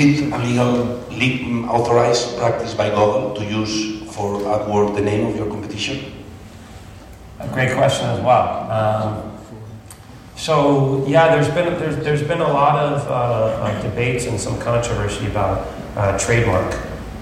is 0.00 0.20
it 0.20 0.32
a 0.32 0.38
legal, 0.38 1.04
le- 1.10 1.68
authorized 1.68 2.36
practice 2.38 2.74
by 2.74 2.90
Google 2.90 3.34
to 3.34 3.44
use 3.44 4.02
for 4.14 4.40
AdWords 4.40 4.94
the 4.94 5.00
name 5.00 5.26
of 5.26 5.36
your 5.36 5.48
competition? 5.48 6.12
A 7.40 7.48
great 7.48 7.74
question 7.74 8.06
as 8.06 8.20
well. 8.20 8.70
Um, 8.70 9.38
so 10.36 11.04
yeah, 11.06 11.34
there's 11.34 11.48
been 11.48 11.78
there's, 11.78 11.96
there's 11.96 12.22
been 12.22 12.40
a 12.40 12.52
lot 12.52 12.76
of 12.78 13.06
uh, 13.06 13.12
uh, 13.14 13.82
debates 13.82 14.26
and 14.26 14.40
some 14.40 14.58
controversy 14.60 15.26
about 15.26 15.66
uh, 15.96 16.18
trademark, 16.18 16.74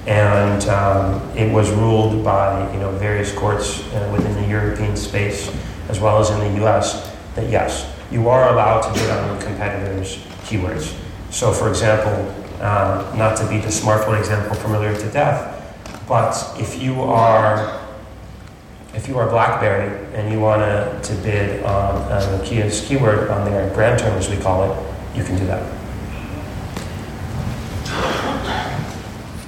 and 0.07 0.63
um, 0.69 1.21
it 1.37 1.53
was 1.53 1.71
ruled 1.71 2.25
by 2.25 2.73
you 2.73 2.81
know 2.81 2.91
various 2.93 3.33
courts 3.35 3.83
uh, 3.93 4.11
within 4.17 4.35
the 4.35 4.49
European 4.49 4.97
space 4.97 5.51
as 5.89 6.01
well 6.01 6.19
as 6.19 6.31
in 6.31 6.39
the 6.39 6.61
U.S. 6.61 7.15
that 7.35 7.51
yes, 7.51 7.93
you 8.11 8.29
are 8.29 8.53
allowed 8.53 8.81
to 8.83 8.93
bid 8.99 9.11
on 9.11 9.41
competitors' 9.41 10.17
keywords. 10.45 10.97
So 11.31 11.53
for 11.53 11.69
example, 11.69 12.42
uh, 12.63 13.13
not 13.17 13.37
to 13.37 13.49
be 13.49 13.59
the 13.59 13.69
smartphone 13.69 14.19
example 14.19 14.55
familiar 14.55 14.97
to 14.97 15.11
death, 15.11 15.59
but 16.09 16.35
if 16.59 16.81
you 16.83 17.03
are 17.03 17.81
if 18.95 19.09
you 19.09 19.19
are 19.19 19.29
BlackBerry 19.29 20.07
and 20.15 20.31
you 20.31 20.39
want 20.39 20.61
to, 20.61 21.01
to 21.03 21.23
bid 21.23 21.65
on 21.65 21.95
a 22.13 22.45
key, 22.45 22.63
keyword 22.87 23.31
on 23.31 23.51
their 23.51 23.73
brand 23.73 23.99
term, 23.99 24.13
as 24.19 24.29
we 24.29 24.37
call 24.37 24.71
it, 24.71 25.17
you 25.17 25.25
can 25.25 25.37
do 25.39 25.47
that. 25.47 25.63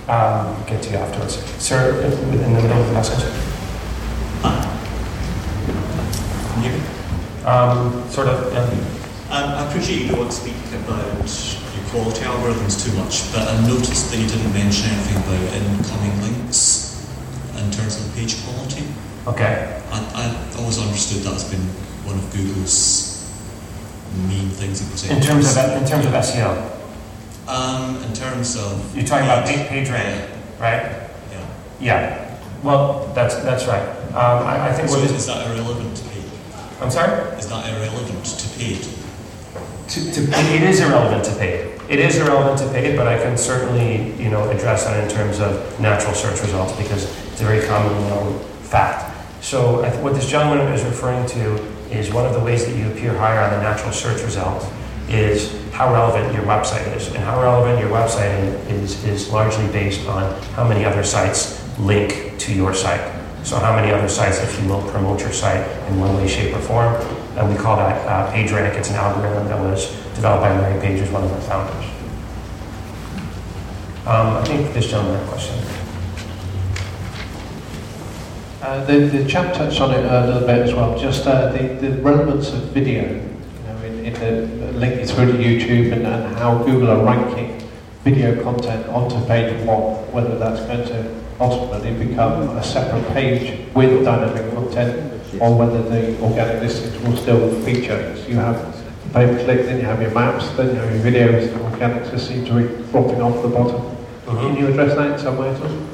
Um, 0.08 0.64
get 0.66 0.82
to 0.82 0.90
you 0.90 0.96
afterwards. 0.96 1.36
Sir, 1.62 2.02
in 2.02 2.10
the 2.10 2.48
middle 2.48 2.80
of 2.80 2.86
the 2.86 2.92
message. 2.92 3.44
Um, 7.44 8.08
sort 8.08 8.28
of, 8.28 8.52
yeah. 8.54 8.62
Um, 9.30 9.50
I 9.50 9.68
appreciate 9.68 10.02
you 10.02 10.08
don't 10.08 10.20
want 10.20 10.30
to 10.30 10.36
speak 10.36 10.54
about 10.72 11.28
quality 11.94 12.22
algorithms 12.26 12.74
too 12.82 12.90
much, 12.98 13.30
but 13.30 13.46
I 13.46 13.54
noticed 13.68 14.10
that 14.10 14.18
you 14.18 14.26
didn't 14.26 14.52
mention 14.52 14.90
anything 14.90 15.16
about 15.22 15.54
incoming 15.54 16.14
links 16.22 17.06
in 17.56 17.70
terms 17.70 17.94
of 18.02 18.12
page 18.16 18.42
quality. 18.42 18.82
Okay. 19.28 19.80
I, 19.92 19.98
I 20.18 20.58
always 20.58 20.78
understood 20.80 21.22
that's 21.22 21.44
been 21.44 21.62
one 22.02 22.18
of 22.18 22.26
Google's 22.34 23.14
main 24.26 24.48
things 24.50 24.82
it 24.82 24.90
was 24.90 25.08
In 25.08 25.20
terms 25.20 25.56
of 25.56 25.70
in 25.80 25.86
terms 25.86 26.04
of 26.06 26.12
SEO, 26.12 26.50
Um, 27.46 28.02
in 28.02 28.12
terms 28.12 28.56
of 28.56 28.74
you're 28.96 29.06
talking 29.06 29.26
about 29.26 29.46
page- 29.46 29.68
page, 29.68 29.86
page 29.86 29.90
rank, 29.90 30.30
right? 30.58 30.82
Yeah. 31.30 31.46
Yeah. 31.80 32.38
Well, 32.64 33.06
that's 33.14 33.36
that's 33.46 33.66
right. 33.66 33.86
Um, 34.18 34.42
I, 34.46 34.68
I 34.70 34.72
think 34.72 34.88
So 34.88 34.96
what 34.98 35.04
is, 35.04 35.12
is. 35.12 35.26
that 35.26 35.46
irrelevant 35.46 35.96
to 35.96 36.04
paid? 36.10 36.24
I'm 36.80 36.90
sorry. 36.90 37.12
Is 37.38 37.46
that 37.48 37.62
irrelevant 37.70 38.24
to 38.24 38.48
paid? 38.58 38.82
To, 39.88 40.12
to, 40.12 40.20
it 40.56 40.62
is 40.62 40.80
irrelevant 40.80 41.24
to 41.26 41.34
paid. 41.36 41.73
It 41.88 41.98
is 41.98 42.16
irrelevant 42.16 42.58
to 42.60 42.68
paid, 42.72 42.96
but 42.96 43.06
I 43.06 43.18
can 43.18 43.36
certainly, 43.36 44.12
you 44.22 44.30
know, 44.30 44.48
address 44.50 44.84
that 44.84 45.04
in 45.04 45.10
terms 45.14 45.38
of 45.38 45.78
natural 45.78 46.14
search 46.14 46.40
results 46.40 46.72
because 46.76 47.04
it's 47.28 47.40
a 47.42 47.44
very 47.44 47.66
commonly 47.66 48.08
known 48.08 48.38
fact. 48.62 49.12
So 49.42 49.82
th- 49.82 50.02
what 50.02 50.14
this 50.14 50.26
gentleman 50.26 50.72
is 50.72 50.82
referring 50.82 51.26
to 51.26 51.56
is 51.90 52.10
one 52.10 52.24
of 52.24 52.32
the 52.32 52.40
ways 52.40 52.64
that 52.64 52.74
you 52.74 52.90
appear 52.90 53.16
higher 53.16 53.40
on 53.40 53.50
the 53.50 53.60
natural 53.60 53.92
search 53.92 54.22
results 54.22 54.66
is 55.10 55.62
how 55.72 55.92
relevant 55.92 56.32
your 56.34 56.44
website 56.44 56.96
is. 56.96 57.08
And 57.08 57.18
how 57.18 57.42
relevant 57.42 57.78
your 57.78 57.90
website 57.90 58.42
is, 58.70 59.04
is 59.04 59.30
largely 59.30 59.66
based 59.68 60.06
on 60.08 60.40
how 60.52 60.66
many 60.66 60.86
other 60.86 61.04
sites 61.04 61.60
link 61.78 62.38
to 62.38 62.54
your 62.54 62.72
site. 62.72 63.02
So 63.44 63.58
how 63.58 63.76
many 63.76 63.92
other 63.92 64.08
sites, 64.08 64.42
if 64.42 64.58
you 64.62 64.68
will, 64.70 64.80
promote 64.90 65.20
your 65.20 65.32
site 65.32 65.66
in 65.88 66.00
one 66.00 66.16
way, 66.16 66.26
shape, 66.26 66.56
or 66.56 66.60
form. 66.60 66.94
And 67.36 67.50
we 67.50 67.56
call 67.56 67.76
that 67.76 68.08
uh, 68.08 68.32
PageRank. 68.32 68.74
It's 68.74 68.88
an 68.88 68.96
algorithm 68.96 69.48
that 69.48 69.60
was 69.60 69.90
developed 70.14 70.42
by 70.42 70.58
Larry 70.58 70.80
Page, 70.80 71.10
one 71.10 71.24
of 71.24 71.30
our 71.30 71.40
founders. 71.42 71.84
Um, 74.06 74.36
I 74.38 74.44
think 74.44 74.72
this 74.72 74.86
gentleman 74.86 75.16
had 75.18 75.26
a 75.26 75.28
question. 75.28 75.58
Uh, 78.62 78.84
the, 78.86 78.98
the 79.18 79.28
chap 79.28 79.52
touched 79.52 79.78
on 79.78 79.90
it 79.90 80.06
a 80.06 80.26
little 80.26 80.46
bit 80.46 80.60
as 80.60 80.72
well, 80.72 80.98
just 80.98 81.26
uh, 81.26 81.52
the, 81.52 81.68
the 81.86 81.90
relevance 82.00 82.50
of 82.50 82.62
video, 82.70 83.02
you 83.02 83.62
know, 83.66 83.76
in, 83.84 84.06
in 84.06 84.14
the 84.14 84.72
linking 84.72 85.04
through 85.04 85.32
to 85.32 85.38
YouTube 85.38 85.92
and, 85.92 86.06
and 86.06 86.36
how 86.36 86.62
Google 86.64 86.90
are 86.90 87.04
ranking 87.04 87.60
video 88.04 88.42
content 88.42 88.86
onto 88.88 89.22
page 89.26 89.54
one, 89.66 89.96
whether 90.12 90.38
that's 90.38 90.60
going 90.60 90.86
to 90.88 91.23
ultimately 91.40 92.06
become 92.06 92.56
a 92.56 92.62
separate 92.62 93.06
page 93.12 93.58
with 93.74 94.04
dynamic 94.04 94.52
content 94.54 95.12
or 95.40 95.58
whether 95.58 95.82
the 95.82 96.20
organic 96.22 96.62
listings 96.62 96.96
will 97.02 97.16
still 97.16 97.60
feature. 97.62 98.16
So 98.16 98.28
you 98.28 98.36
have 98.36 98.56
pay-per-click, 99.12 99.66
then 99.66 99.80
you 99.80 99.86
have 99.86 100.00
your 100.00 100.12
maps, 100.12 100.48
then 100.56 100.68
you 100.68 100.74
have 100.74 100.90
your 100.90 101.12
videos, 101.12 101.52
the 101.52 101.58
organics 101.58 102.10
just 102.10 102.28
seem 102.28 102.44
to 102.46 102.54
be 102.54 102.90
dropping 102.90 103.20
off 103.20 103.42
the 103.42 103.48
bottom. 103.48 103.96
Can 104.26 104.56
you 104.56 104.68
address 104.68 104.94
that 104.96 105.12
in 105.12 105.18
some 105.18 105.38
way 105.38 105.50
at 105.50 105.60
all? 105.60 105.86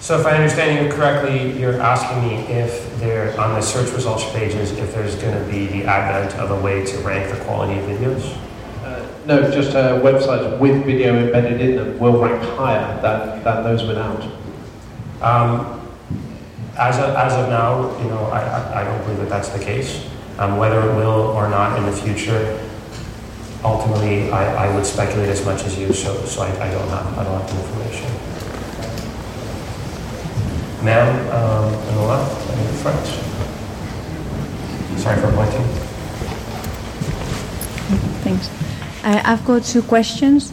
So 0.00 0.18
if 0.18 0.26
I 0.26 0.32
understand 0.32 0.84
you 0.84 0.92
correctly, 0.92 1.58
you're 1.58 1.80
asking 1.80 2.28
me 2.28 2.34
if 2.52 2.98
there, 2.98 3.38
on 3.40 3.54
the 3.54 3.60
search 3.60 3.92
results 3.92 4.24
pages, 4.32 4.72
if 4.72 4.92
there's 4.94 5.14
going 5.16 5.34
to 5.44 5.50
be 5.50 5.66
the 5.66 5.84
advent 5.84 6.34
of 6.40 6.50
a 6.50 6.60
way 6.60 6.84
to 6.84 6.98
rank 6.98 7.32
the 7.32 7.44
quality 7.44 7.78
of 7.78 7.86
videos? 7.86 8.36
Uh, 8.84 9.06
No, 9.26 9.48
just 9.52 9.76
uh, 9.76 10.00
websites 10.00 10.58
with 10.58 10.84
video 10.84 11.14
embedded 11.14 11.60
in 11.60 11.76
them 11.76 11.98
will 12.00 12.18
rank 12.20 12.42
higher 12.56 13.00
than, 13.00 13.44
than 13.44 13.62
those 13.62 13.86
without. 13.86 14.20
Um, 15.22 15.80
as, 16.76 16.98
of, 16.98 17.14
as 17.14 17.32
of 17.34 17.48
now, 17.48 17.96
you 18.02 18.08
know, 18.08 18.24
I, 18.26 18.40
I, 18.40 18.80
I 18.80 18.84
don't 18.84 19.02
believe 19.04 19.18
that 19.18 19.28
that's 19.28 19.50
the 19.50 19.62
case. 19.62 20.08
Um, 20.38 20.56
whether 20.56 20.80
it 20.80 20.94
will 20.96 21.30
or 21.36 21.48
not 21.48 21.78
in 21.78 21.86
the 21.86 21.92
future, 21.92 22.58
ultimately, 23.62 24.32
I, 24.32 24.66
I 24.66 24.74
would 24.74 24.84
speculate 24.84 25.28
as 25.28 25.44
much 25.44 25.62
as 25.62 25.78
you, 25.78 25.92
so, 25.92 26.16
so 26.24 26.42
I, 26.42 26.48
I 26.48 26.70
don't 26.70 26.88
have, 26.88 27.18
I 27.18 27.24
don't 27.24 27.40
have 27.40 27.50
the 27.50 27.60
information. 27.62 28.10
Ma'am, 30.84 31.30
um, 31.30 31.70
the 31.94 32.02
left, 32.02 32.50
and 32.50 32.60
in 32.60 32.66
the 32.66 32.72
front. 32.82 33.06
Sorry 34.98 35.20
for 35.20 35.30
pointing. 35.32 35.62
Thanks. 38.24 38.48
Uh, 39.04 39.22
I've 39.24 39.44
got 39.44 39.62
two 39.62 39.82
questions. 39.82 40.52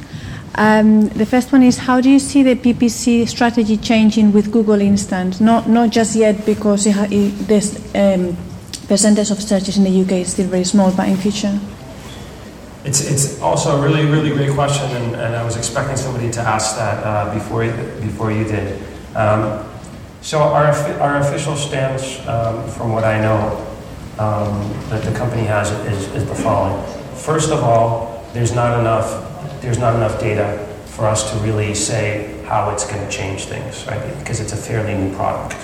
Um, 0.59 1.07
the 1.07 1.25
first 1.25 1.53
one 1.53 1.63
is 1.63 1.77
how 1.77 2.01
do 2.01 2.09
you 2.09 2.19
see 2.19 2.43
the 2.43 2.55
PPC 2.55 3.27
strategy 3.29 3.77
changing 3.77 4.33
with 4.33 4.51
Google 4.51 4.81
Instant? 4.81 5.39
Not 5.39 5.69
not 5.69 5.89
just 5.89 6.15
yet 6.15 6.45
because 6.45 6.85
it 6.85 6.95
it, 7.11 7.47
this 7.47 7.79
um, 7.95 8.35
percentage 8.89 9.31
of 9.31 9.41
searches 9.41 9.77
in 9.77 9.85
the 9.85 10.01
UK 10.01 10.11
is 10.25 10.33
still 10.33 10.47
very 10.47 10.65
small, 10.65 10.91
but 10.91 11.07
in 11.07 11.15
future. 11.15 11.57
It's, 12.83 13.01
it's 13.01 13.41
also 13.41 13.77
a 13.77 13.81
really, 13.81 14.05
really 14.05 14.31
great 14.31 14.51
question, 14.51 14.89
and, 14.95 15.15
and 15.15 15.35
I 15.35 15.43
was 15.43 15.55
expecting 15.55 15.95
somebody 15.95 16.31
to 16.31 16.41
ask 16.41 16.75
that 16.75 17.03
uh, 17.03 17.33
before, 17.33 17.65
before 18.01 18.31
you 18.31 18.45
did. 18.45 18.81
Um, 19.15 19.63
so, 20.21 20.39
our, 20.39 20.65
our 20.99 21.17
official 21.17 21.55
stance, 21.55 22.25
um, 22.27 22.67
from 22.69 22.91
what 22.93 23.03
I 23.03 23.19
know, 23.21 23.65
um, 24.17 24.73
that 24.89 25.03
the 25.03 25.11
company 25.17 25.43
has 25.43 25.71
is, 25.91 26.07
is 26.15 26.25
the 26.25 26.35
following. 26.35 26.83
First 27.15 27.51
of 27.51 27.63
all, 27.63 28.27
there's 28.33 28.53
not 28.53 28.79
enough, 28.79 29.07
there's 29.61 29.77
not 29.77 29.95
enough 29.95 30.19
data 30.19 30.65
for 30.85 31.05
us 31.05 31.31
to 31.31 31.37
really 31.39 31.73
say 31.73 32.41
how 32.45 32.69
it's 32.71 32.85
going 32.85 33.03
to 33.03 33.11
change 33.11 33.45
things, 33.45 33.85
right? 33.87 34.17
Because 34.19 34.39
it's 34.39 34.53
a 34.53 34.57
fairly 34.57 34.95
new 34.95 35.15
product. 35.15 35.55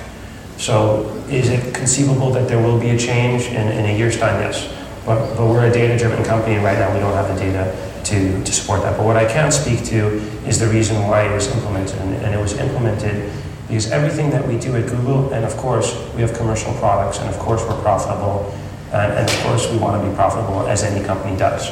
So, 0.57 1.09
is 1.29 1.49
it 1.49 1.73
conceivable 1.73 2.31
that 2.31 2.47
there 2.47 2.61
will 2.61 2.79
be 2.79 2.91
a 2.91 2.97
change 2.97 3.47
in, 3.47 3.67
in 3.67 3.85
a 3.85 3.97
year's 3.97 4.17
time? 4.17 4.39
Yes. 4.39 4.71
But, 5.05 5.35
but 5.35 5.47
we're 5.47 5.67
a 5.67 5.71
data-driven 5.71 6.23
company, 6.23 6.55
and 6.55 6.63
right 6.63 6.79
now 6.79 6.93
we 6.93 6.99
don't 6.99 7.13
have 7.13 7.27
the 7.27 7.39
data 7.39 7.75
to, 8.05 8.43
to 8.43 8.51
support 8.53 8.81
that. 8.83 8.97
But 8.97 9.05
what 9.05 9.17
I 9.17 9.25
can 9.25 9.51
speak 9.51 9.83
to 9.85 10.07
is 10.47 10.59
the 10.59 10.67
reason 10.67 11.07
why 11.07 11.27
it 11.27 11.33
was 11.33 11.47
implemented. 11.47 11.99
And, 11.99 12.15
and 12.23 12.33
it 12.33 12.39
was 12.39 12.57
implemented 12.57 13.31
because 13.67 13.91
everything 13.91 14.29
that 14.29 14.47
we 14.47 14.57
do 14.57 14.75
at 14.75 14.87
Google, 14.87 15.33
and 15.33 15.43
of 15.43 15.57
course 15.57 15.93
we 16.15 16.21
have 16.21 16.33
commercial 16.33 16.73
products, 16.75 17.19
and 17.19 17.27
of 17.27 17.37
course 17.39 17.63
we're 17.63 17.81
profitable, 17.81 18.53
and, 18.93 19.11
and 19.13 19.29
of 19.29 19.35
course 19.43 19.69
we 19.71 19.77
want 19.77 20.01
to 20.01 20.07
be 20.07 20.15
profitable 20.15 20.67
as 20.67 20.83
any 20.83 21.03
company 21.03 21.35
does. 21.35 21.69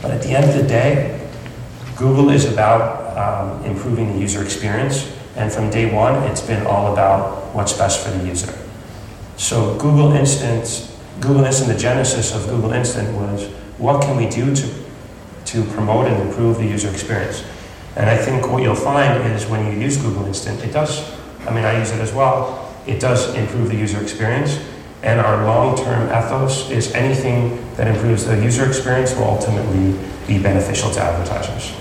But 0.00 0.10
at 0.10 0.22
the 0.22 0.30
end 0.30 0.48
of 0.48 0.56
the 0.56 0.66
day, 0.66 1.27
Google 1.98 2.30
is 2.30 2.44
about 2.44 3.18
um, 3.18 3.64
improving 3.64 4.12
the 4.12 4.20
user 4.20 4.40
experience, 4.40 5.12
and 5.34 5.52
from 5.52 5.68
day 5.68 5.92
one, 5.92 6.14
it's 6.30 6.40
been 6.40 6.64
all 6.64 6.92
about 6.92 7.52
what's 7.52 7.72
best 7.72 8.06
for 8.06 8.16
the 8.16 8.24
user. 8.24 8.56
So 9.36 9.76
Google 9.78 10.12
Instant, 10.12 10.88
Google 11.20 11.44
Instant, 11.44 11.72
the 11.72 11.78
genesis 11.78 12.32
of 12.32 12.48
Google 12.48 12.72
Instant 12.72 13.12
was 13.16 13.48
what 13.78 14.00
can 14.02 14.16
we 14.16 14.28
do 14.28 14.54
to, 14.54 14.74
to 15.46 15.64
promote 15.72 16.06
and 16.06 16.22
improve 16.28 16.58
the 16.58 16.66
user 16.66 16.88
experience? 16.88 17.44
And 17.96 18.08
I 18.08 18.16
think 18.16 18.48
what 18.48 18.62
you'll 18.62 18.76
find 18.76 19.32
is 19.32 19.46
when 19.46 19.66
you 19.66 19.80
use 19.80 19.96
Google 19.96 20.24
Instant, 20.26 20.62
it 20.62 20.72
does, 20.72 21.02
I 21.48 21.52
mean, 21.52 21.64
I 21.64 21.80
use 21.80 21.90
it 21.90 22.00
as 22.00 22.12
well, 22.12 22.72
it 22.86 23.00
does 23.00 23.34
improve 23.34 23.70
the 23.70 23.76
user 23.76 24.00
experience. 24.00 24.64
And 25.02 25.20
our 25.20 25.44
long-term 25.44 26.08
ethos 26.10 26.70
is 26.70 26.92
anything 26.92 27.58
that 27.74 27.88
improves 27.88 28.24
the 28.24 28.40
user 28.40 28.66
experience 28.66 29.14
will 29.16 29.24
ultimately 29.24 29.98
be 30.28 30.40
beneficial 30.40 30.92
to 30.92 31.00
advertisers. 31.00 31.72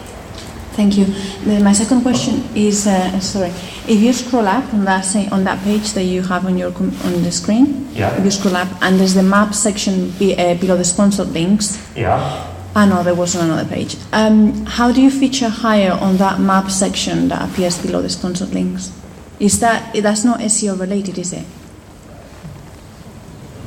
Thank 0.78 0.96
you. 0.96 1.06
Then 1.44 1.64
my 1.64 1.74
second 1.74 2.04
question 2.04 2.44
is, 2.56 2.86
uh, 2.86 3.20
sorry, 3.20 3.50
if 3.88 4.00
you 4.00 4.14
scroll 4.14 4.48
up 4.48 4.72
on 4.76 4.86
that 4.86 5.02
say, 5.06 5.28
on 5.30 5.44
that 5.46 5.58
page 5.64 5.94
that 5.94 6.04
you 6.04 6.22
have 6.22 6.46
on 6.46 6.56
your 6.56 6.72
com- 6.72 6.96
on 7.04 7.24
the 7.24 7.32
screen, 7.32 7.88
Yeah. 7.94 8.14
if 8.16 8.24
you 8.24 8.30
scroll 8.30 8.56
up 8.56 8.68
and 8.84 9.00
there's 9.00 9.16
the 9.16 9.24
map 9.24 9.56
section 9.56 10.12
be, 10.20 10.38
uh, 10.38 10.54
below 10.54 10.78
the 10.78 10.86
sponsored 10.86 11.34
links. 11.34 11.80
Yeah. 11.96 12.44
Ah 12.76 12.86
no, 12.86 13.02
there 13.02 13.16
was 13.16 13.36
on 13.36 13.46
another 13.50 13.66
page. 13.68 13.98
Um, 14.14 14.68
how 14.68 14.92
do 14.92 15.02
you 15.02 15.10
feature 15.10 15.50
higher 15.50 15.94
on 16.00 16.18
that 16.18 16.40
map 16.40 16.70
section 16.70 17.28
that 17.30 17.42
appears 17.50 17.80
below 17.80 18.04
the 18.04 18.10
sponsored 18.10 18.54
links? 18.54 18.92
Is 19.40 19.60
that 19.62 19.96
that's 19.96 20.24
not 20.24 20.42
SEO 20.42 20.76
related, 20.80 21.18
is 21.18 21.34
it? 21.34 21.46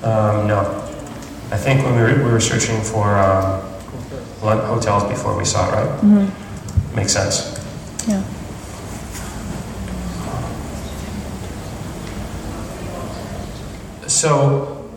Um, 0.05 0.47
no. 0.47 0.61
I 1.51 1.57
think 1.57 1.83
when 1.85 1.97
we 1.97 2.03
were, 2.03 2.25
we 2.25 2.31
were 2.31 2.41
searching 2.41 2.81
for 2.83 3.19
um, 3.19 3.61
hotels 4.41 5.03
before 5.11 5.37
we 5.37 5.45
saw 5.45 5.67
it, 5.69 5.73
right? 5.75 5.89
Mm-hmm. 6.03 6.47
Makes 6.95 7.13
sense. 7.13 7.57
Yeah. 8.09 8.23
So, 14.07 14.91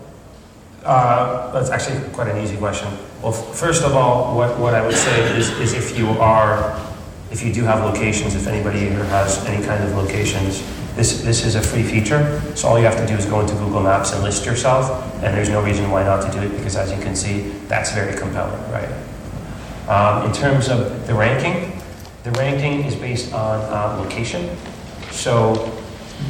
uh, 0.84 1.52
that's 1.52 1.70
actually 1.70 2.00
quite 2.12 2.28
an 2.28 2.42
easy 2.42 2.56
question. 2.56 2.88
Well, 3.22 3.32
f- 3.32 3.54
first 3.54 3.84
of 3.84 3.94
all, 3.94 4.36
what, 4.36 4.58
what 4.58 4.74
I 4.74 4.84
would 4.84 4.96
say 4.96 5.36
is, 5.38 5.50
is 5.60 5.72
if 5.72 5.96
you 5.96 6.08
are, 6.20 6.78
if 7.30 7.42
you 7.42 7.52
do 7.52 7.62
have 7.64 7.84
locations, 7.84 8.34
if 8.34 8.46
anybody 8.46 8.80
here 8.80 9.04
has 9.04 9.44
any 9.46 9.64
kind 9.64 9.82
of 9.84 9.94
locations, 9.94 10.62
this, 10.96 11.22
this 11.22 11.44
is 11.44 11.54
a 11.54 11.62
free 11.62 11.82
feature. 11.82 12.40
So 12.54 12.68
all 12.68 12.78
you 12.78 12.84
have 12.84 12.96
to 12.96 13.06
do 13.06 13.14
is 13.14 13.24
go 13.24 13.40
into 13.40 13.54
Google 13.54 13.82
Maps 13.82 14.12
and 14.12 14.22
list 14.22 14.44
yourself, 14.44 14.90
and 15.22 15.34
there's 15.34 15.48
no 15.48 15.62
reason 15.62 15.90
why 15.90 16.02
not 16.02 16.20
to 16.26 16.30
do 16.38 16.44
it 16.44 16.50
because, 16.56 16.76
as 16.76 16.90
you 16.92 16.98
can 17.02 17.16
see, 17.16 17.50
that's 17.68 17.92
very 17.92 18.16
compelling, 18.16 18.60
right? 18.70 18.88
Um, 19.88 20.26
in 20.26 20.32
terms 20.32 20.68
of 20.68 21.06
the 21.06 21.14
ranking, 21.14 21.72
the 22.24 22.30
ranking 22.32 22.84
is 22.84 22.96
based 22.96 23.32
on 23.34 23.60
uh, 23.60 24.02
location. 24.02 24.56
So 25.10 25.70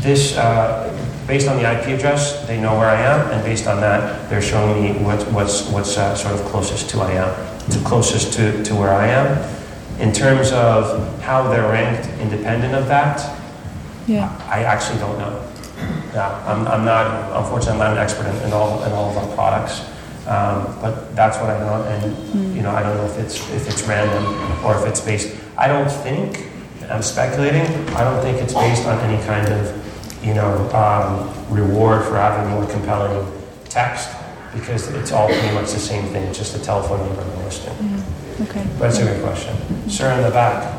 this, 0.01 0.37
uh, 0.37 0.91
based 1.29 1.47
on 1.47 1.57
the 1.57 1.63
IP 1.63 1.97
address, 1.97 2.45
they 2.49 2.61
know 2.61 2.77
where 2.77 2.89
I 2.89 3.01
am, 3.01 3.31
and 3.31 3.45
based 3.45 3.69
on 3.69 3.81
that, 3.81 4.29
they're 4.29 4.43
showing 4.43 4.83
me 4.83 5.05
what, 5.05 5.23
what's, 5.33 5.69
what's 5.71 5.97
uh, 5.97 6.17
sort 6.17 6.35
of 6.35 6.45
closest 6.47 6.91
to 6.91 6.99
I 6.99 7.13
am, 7.13 7.71
to 7.71 7.79
closest 7.85 8.33
to, 8.35 8.63
to 8.65 8.75
where 8.75 8.93
I 8.93 9.07
am. 9.07 9.55
In 10.01 10.13
terms 10.13 10.51
of 10.51 11.23
how 11.23 11.49
they're 11.49 11.71
ranked 11.71 12.09
independent 12.21 12.75
of 12.75 12.89
that, 12.89 13.21
Yeah. 14.09 14.29
I 14.51 14.65
actually 14.65 14.99
don't 14.99 15.17
know. 15.17 15.49
Yeah, 16.13 16.29
I'm, 16.47 16.67
I'm 16.67 16.85
not, 16.85 17.07
unfortunately, 17.41 17.75
I'm 17.75 17.79
not 17.79 17.93
an 17.93 17.99
expert 17.99 18.27
in, 18.27 18.37
in 18.47 18.53
all, 18.53 18.83
in 18.83 18.93
all 18.93 19.11
of 19.11 19.17
our 19.17 19.35
products. 19.37 19.81
Um, 20.27 20.77
but 20.81 21.15
that's 21.15 21.37
what 21.39 21.51
I 21.51 21.59
know, 21.61 21.85
and, 21.85 22.57
you 22.57 22.63
know, 22.63 22.71
I 22.71 22.83
don't 22.83 22.97
know 22.97 23.05
if 23.05 23.19
it's, 23.19 23.37
if 23.53 23.69
it's 23.69 23.83
random 23.83 24.25
or 24.65 24.75
if 24.77 24.87
it's 24.87 25.01
based, 25.01 25.37
I 25.57 25.69
don't 25.69 25.91
think, 25.91 26.47
I'm 26.91 27.03
speculating, 27.03 27.63
I 27.95 28.05
don't 28.05 28.21
think 28.23 28.41
it's 28.43 28.55
based 28.55 28.87
on 28.87 28.99
any 29.01 29.25
kind 29.25 29.49
of, 29.53 30.25
you 30.25 30.35
know, 30.35 30.69
um, 30.73 31.55
reward 31.55 32.05
for 32.05 32.17
having 32.17 32.51
more 32.51 32.67
compelling 32.67 33.31
text, 33.65 34.09
because 34.53 34.89
it's 34.95 35.13
all 35.13 35.29
pretty 35.29 35.55
much 35.55 35.73
the 35.73 35.79
same 35.79 36.07
thing, 36.07 36.25
it's 36.25 36.39
just 36.39 36.57
a 36.57 36.59
telephone 36.59 37.07
number 37.07 37.23
and 37.23 37.33
a 37.33 37.45
listing. 37.45 38.05
Okay. 38.43 38.67
But 38.79 38.91
it's 38.91 38.99
a 38.99 39.05
good 39.05 39.23
question. 39.23 39.89
Sir 39.89 40.13
in 40.13 40.23
the 40.25 40.31
back. 40.31 40.73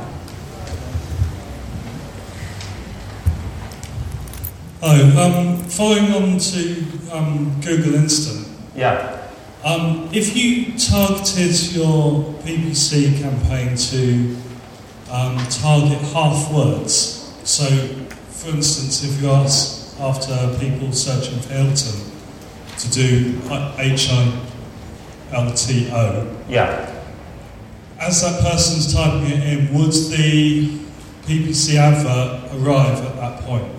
Hi, 4.82 5.02
um, 5.02 5.58
following 5.64 6.12
on 6.12 6.38
to 6.38 6.86
um, 7.12 7.60
Google 7.62 7.96
Instant. 7.96 8.48
Yeah. 8.76 9.30
Um, 9.64 10.10
if 10.12 10.36
you 10.36 10.78
targeted 10.78 11.74
your 11.74 12.36
PPC 12.44 13.20
campaign 13.20 13.76
to 13.76 14.36
um, 15.12 15.38
target 15.50 16.00
half 16.14 16.52
words, 16.52 17.32
so 17.44 17.66
for 18.30 18.50
instance, 18.50 19.04
if 19.04 19.22
you 19.22 19.30
ask 19.30 20.00
after 20.00 20.56
people 20.60 20.92
searching 20.92 21.40
for 21.40 21.54
Hilton 21.54 22.12
to 22.78 22.92
do 22.92 23.40
H 23.78 24.10
I 24.12 24.42
L 25.34 25.52
T 25.54 25.90
O, 25.92 26.28
Yeah. 26.50 26.92
as 28.00 28.22
that 28.22 28.42
person's 28.42 28.94
typing 28.94 29.32
it 29.32 29.44
in, 29.48 29.74
would 29.74 29.92
the 29.92 30.70
PPC 31.26 31.76
advert 31.78 32.52
arrive 32.60 33.04
at 33.06 33.16
that 33.16 33.42
point? 33.42 33.72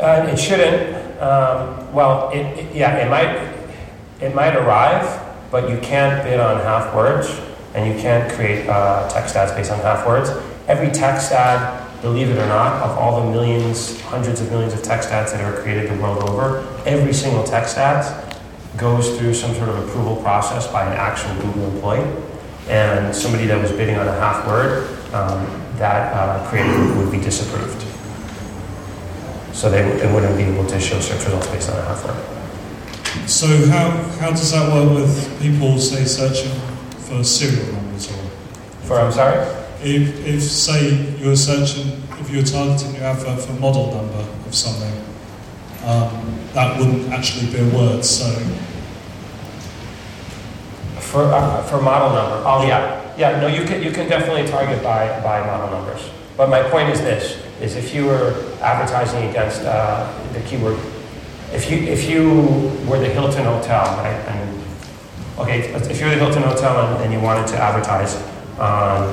Uh, 0.00 0.26
it 0.30 0.38
shouldn't. 0.38 1.20
Um, 1.20 1.92
well, 1.92 2.30
it, 2.30 2.38
it, 2.58 2.74
yeah, 2.74 2.96
it 2.96 3.10
might. 3.10 3.52
It 4.20 4.34
might 4.34 4.54
arrive, 4.56 5.20
but 5.50 5.68
you 5.68 5.78
can't 5.78 6.22
bid 6.24 6.38
on 6.40 6.58
half 6.60 6.94
words, 6.94 7.28
and 7.74 7.94
you 7.94 8.00
can't 8.00 8.30
create 8.32 8.68
uh, 8.68 9.08
text 9.08 9.36
ads 9.36 9.52
based 9.52 9.70
on 9.70 9.78
half 9.80 10.06
words. 10.06 10.30
Every 10.68 10.90
text 10.90 11.32
ad, 11.32 12.00
believe 12.02 12.28
it 12.30 12.38
or 12.38 12.46
not, 12.46 12.82
of 12.82 12.98
all 12.98 13.24
the 13.24 13.30
millions, 13.30 14.00
hundreds 14.02 14.40
of 14.40 14.50
millions 14.50 14.74
of 14.74 14.82
text 14.82 15.10
ads 15.10 15.32
that 15.32 15.40
are 15.42 15.60
created 15.62 15.90
the 15.90 16.02
world 16.02 16.28
over, 16.28 16.66
every 16.86 17.12
single 17.12 17.44
text 17.44 17.78
ad 17.78 18.28
goes 18.76 19.18
through 19.18 19.34
some 19.34 19.54
sort 19.54 19.68
of 19.68 19.88
approval 19.88 20.16
process 20.16 20.66
by 20.66 20.84
an 20.84 20.92
actual 20.92 21.34
Google 21.42 21.70
employee. 21.72 22.22
And 22.68 23.14
somebody 23.14 23.46
that 23.46 23.60
was 23.60 23.72
bidding 23.72 23.96
on 23.96 24.06
a 24.06 24.12
half 24.12 24.46
word, 24.46 24.88
um, 25.12 25.46
that 25.78 26.12
uh, 26.14 26.48
creative 26.48 26.96
would 26.96 27.10
be 27.10 27.18
disapproved. 27.18 27.80
So 29.52 29.68
they, 29.68 29.82
they 29.98 30.12
wouldn't 30.12 30.36
be 30.36 30.44
able 30.44 30.66
to 30.66 30.80
show 30.80 31.00
search 31.00 31.24
results 31.24 31.48
based 31.48 31.70
on 31.70 31.78
a 31.78 31.82
half 31.82 32.04
word. 32.04 33.28
So 33.28 33.46
how, 33.66 33.90
how 34.20 34.30
does 34.30 34.52
that 34.52 34.72
work 34.72 34.94
with 34.94 35.40
people, 35.40 35.78
say, 35.78 36.04
searching 36.04 36.52
for 37.12 37.24
serial 37.24 37.66
numbers 37.72 38.10
or? 38.10 38.24
For 38.82 38.98
I'm 38.98 39.12
sorry. 39.12 39.38
If, 39.82 40.26
if 40.26 40.42
say 40.42 41.14
you're 41.18 41.36
searching, 41.36 42.02
if 42.20 42.30
you 42.30 42.38
were 42.38 42.44
targeting 42.44 42.94
your 42.94 43.04
advert 43.04 43.40
for 43.40 43.52
model 43.54 43.94
number 43.94 44.24
of 44.46 44.54
something, 44.54 44.92
um, 45.84 46.38
that 46.54 46.78
wouldn't 46.78 47.12
actually 47.12 47.50
be 47.50 47.58
a 47.58 47.76
word. 47.76 48.04
So 48.04 48.26
For, 51.00 51.24
uh, 51.24 51.62
for 51.64 51.82
model 51.82 52.14
number, 52.14 52.42
oh 52.46 52.66
yeah, 52.66 53.14
yeah, 53.18 53.38
no, 53.38 53.46
you 53.46 53.64
can, 53.66 53.82
you 53.82 53.90
can 53.90 54.08
definitely 54.08 54.48
target 54.50 54.82
by, 54.82 55.20
by 55.20 55.44
model 55.44 55.68
numbers. 55.78 56.08
But 56.38 56.48
my 56.48 56.62
point 56.62 56.88
is 56.88 57.00
this, 57.00 57.36
is 57.60 57.76
if 57.76 57.94
you 57.94 58.06
were 58.06 58.32
advertising 58.62 59.28
against 59.28 59.60
uh, 59.62 60.08
the 60.32 60.40
keyword, 60.40 60.78
if 61.52 61.70
you, 61.70 61.78
if 61.78 62.08
you 62.08 62.72
were 62.88 62.98
the 62.98 63.08
Hilton 63.08 63.44
Hotel, 63.44 63.84
right, 63.98 64.16
and, 64.28 64.61
okay, 65.38 65.60
if 65.60 66.00
you're 66.00 66.10
the 66.10 66.16
Hilton 66.16 66.42
Hotel 66.42 66.96
and, 66.98 67.12
you 67.12 67.20
wanted 67.20 67.46
to 67.48 67.56
advertise 67.56 68.16
on 68.58 69.12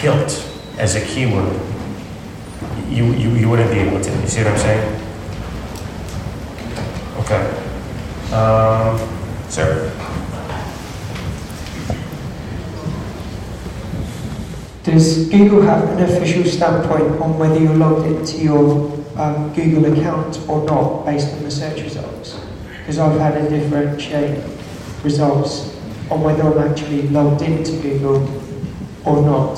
Hilt 0.00 0.48
as 0.78 0.94
a 0.94 1.04
keyword, 1.04 1.52
you, 2.88 3.12
you, 3.14 3.30
you 3.30 3.48
wouldn't 3.48 3.70
be 3.70 3.78
able 3.78 4.00
to, 4.00 4.10
you 4.10 4.26
see 4.26 4.42
what 4.42 4.52
I'm 4.52 4.58
saying? 4.58 5.02
Okay. 7.18 7.66
Um, 8.32 8.98
sir? 9.48 9.92
Does 14.84 15.28
Google 15.28 15.62
have 15.62 15.82
an 15.90 16.02
official 16.04 16.44
standpoint 16.44 17.20
on 17.20 17.38
whether 17.38 17.58
you're 17.58 17.74
logged 17.74 18.06
into 18.06 18.38
your 18.38 18.92
um, 19.16 19.52
Google 19.52 19.92
account 19.92 20.38
or 20.48 20.64
not 20.64 21.04
based 21.04 21.32
on 21.34 21.42
the 21.42 21.50
search 21.50 21.80
results? 21.80 22.38
Because 22.78 23.00
I've 23.00 23.18
had 23.18 23.36
a 23.36 23.50
differentiate 23.50 24.55
results 25.06 25.72
on 26.10 26.20
whether 26.22 26.42
I'm 26.42 26.70
actually 26.70 27.02
logged 27.08 27.42
into 27.42 27.72
Google 27.80 28.20
or 29.06 29.22
not. 29.22 29.56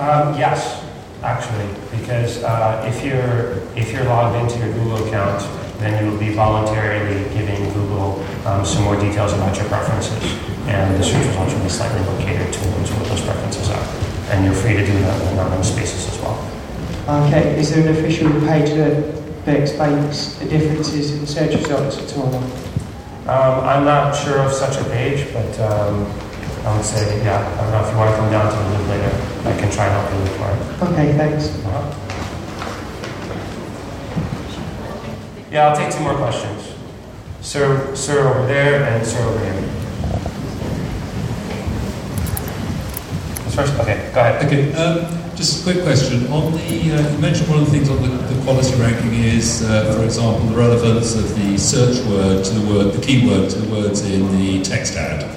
Um, 0.00 0.36
yes, 0.36 0.82
actually, 1.22 1.68
because 1.92 2.42
uh, 2.42 2.82
if 2.88 3.04
you're 3.04 3.62
if 3.76 3.92
you're 3.92 4.04
logged 4.04 4.34
into 4.42 4.58
your 4.64 4.72
Google 4.74 5.06
account, 5.06 5.40
then 5.78 5.92
you 6.00 6.10
will 6.10 6.18
be 6.18 6.32
voluntarily 6.32 7.22
giving 7.36 7.62
Google 7.74 8.24
um, 8.48 8.64
some 8.64 8.82
more 8.84 8.96
details 8.96 9.32
about 9.34 9.54
your 9.56 9.68
preferences, 9.68 10.24
and 10.66 10.96
the 10.98 11.04
search 11.04 11.26
results 11.26 11.54
will 11.54 11.62
be 11.62 11.68
slightly 11.68 12.02
more 12.08 12.18
catered 12.18 12.52
towards 12.52 12.90
what 12.92 13.04
those 13.08 13.20
preferences 13.20 13.68
are. 13.70 13.86
And 14.32 14.44
you're 14.44 14.54
free 14.54 14.74
to 14.74 14.84
do 14.84 14.92
that 15.04 15.20
in 15.22 15.28
anonymous 15.38 15.70
spaces 15.72 16.08
as 16.08 16.18
well. 16.20 16.40
Okay, 17.28 17.60
is 17.60 17.70
there 17.70 17.86
an 17.86 17.94
official 17.94 18.30
page 18.48 18.70
that, 18.80 19.44
that 19.44 19.60
explains 19.60 20.38
the 20.38 20.46
differences 20.46 21.12
in 21.12 21.26
search 21.26 21.54
results 21.54 21.98
at 21.98 22.16
all? 22.16 22.32
Um, 23.26 23.64
I'm 23.64 23.84
not 23.86 24.14
sure 24.14 24.38
of 24.40 24.52
such 24.52 24.76
a 24.78 24.84
page, 24.90 25.32
but 25.32 25.58
um, 25.60 26.04
I 26.66 26.76
would 26.76 26.84
say, 26.84 27.24
yeah, 27.24 27.40
I 27.40 27.62
don't 27.62 27.72
know 27.72 27.82
if 27.82 27.90
you 27.90 27.96
want 27.96 28.10
to 28.10 28.16
come 28.16 28.30
down 28.30 28.52
to 28.52 28.56
the 28.58 28.78
loop 28.78 28.88
later, 28.90 29.12
I 29.48 29.56
can 29.58 29.70
try 29.70 29.86
and 29.86 29.94
help 29.94 30.12
you 30.12 30.18
look 30.18 30.34
for 30.36 30.50
it. 30.52 30.92
Okay, 30.92 31.12
thanks. 31.16 31.48
Uh-huh. 31.64 32.00
Yeah, 35.50 35.68
I'll 35.68 35.76
take 35.76 35.90
two 35.94 36.02
more 36.02 36.16
questions. 36.16 36.74
Sir, 37.40 37.94
sir 37.96 38.28
over 38.28 38.46
there 38.46 38.84
and 38.84 39.06
sir 39.06 39.22
over 39.24 39.38
here. 39.42 39.62
First, 43.54 43.72
okay, 43.78 44.10
go 44.12 44.20
ahead. 44.20 44.44
Okay, 44.44 44.72
um, 44.74 45.23
just 45.44 45.60
a 45.60 45.72
quick 45.72 45.84
question. 45.84 46.26
On 46.28 46.52
the, 46.52 46.58
uh, 46.58 47.12
you 47.12 47.18
mentioned 47.18 47.50
one 47.50 47.58
of 47.58 47.66
the 47.66 47.70
things 47.70 47.90
on 47.90 48.00
the, 48.00 48.08
the 48.08 48.42
quality 48.44 48.74
ranking 48.80 49.12
is, 49.12 49.62
uh, 49.62 49.94
for 49.94 50.02
example, 50.04 50.46
the 50.46 50.56
relevance 50.56 51.14
of 51.14 51.36
the 51.36 51.58
search 51.58 52.02
word 52.06 52.42
to 52.42 52.50
the 52.54 52.72
word, 52.72 52.94
the 52.94 53.04
keyword 53.04 53.50
to 53.50 53.58
the 53.58 53.70
words 53.70 54.00
in 54.08 54.22
the 54.38 54.62
text 54.62 54.96
ad. 54.96 55.30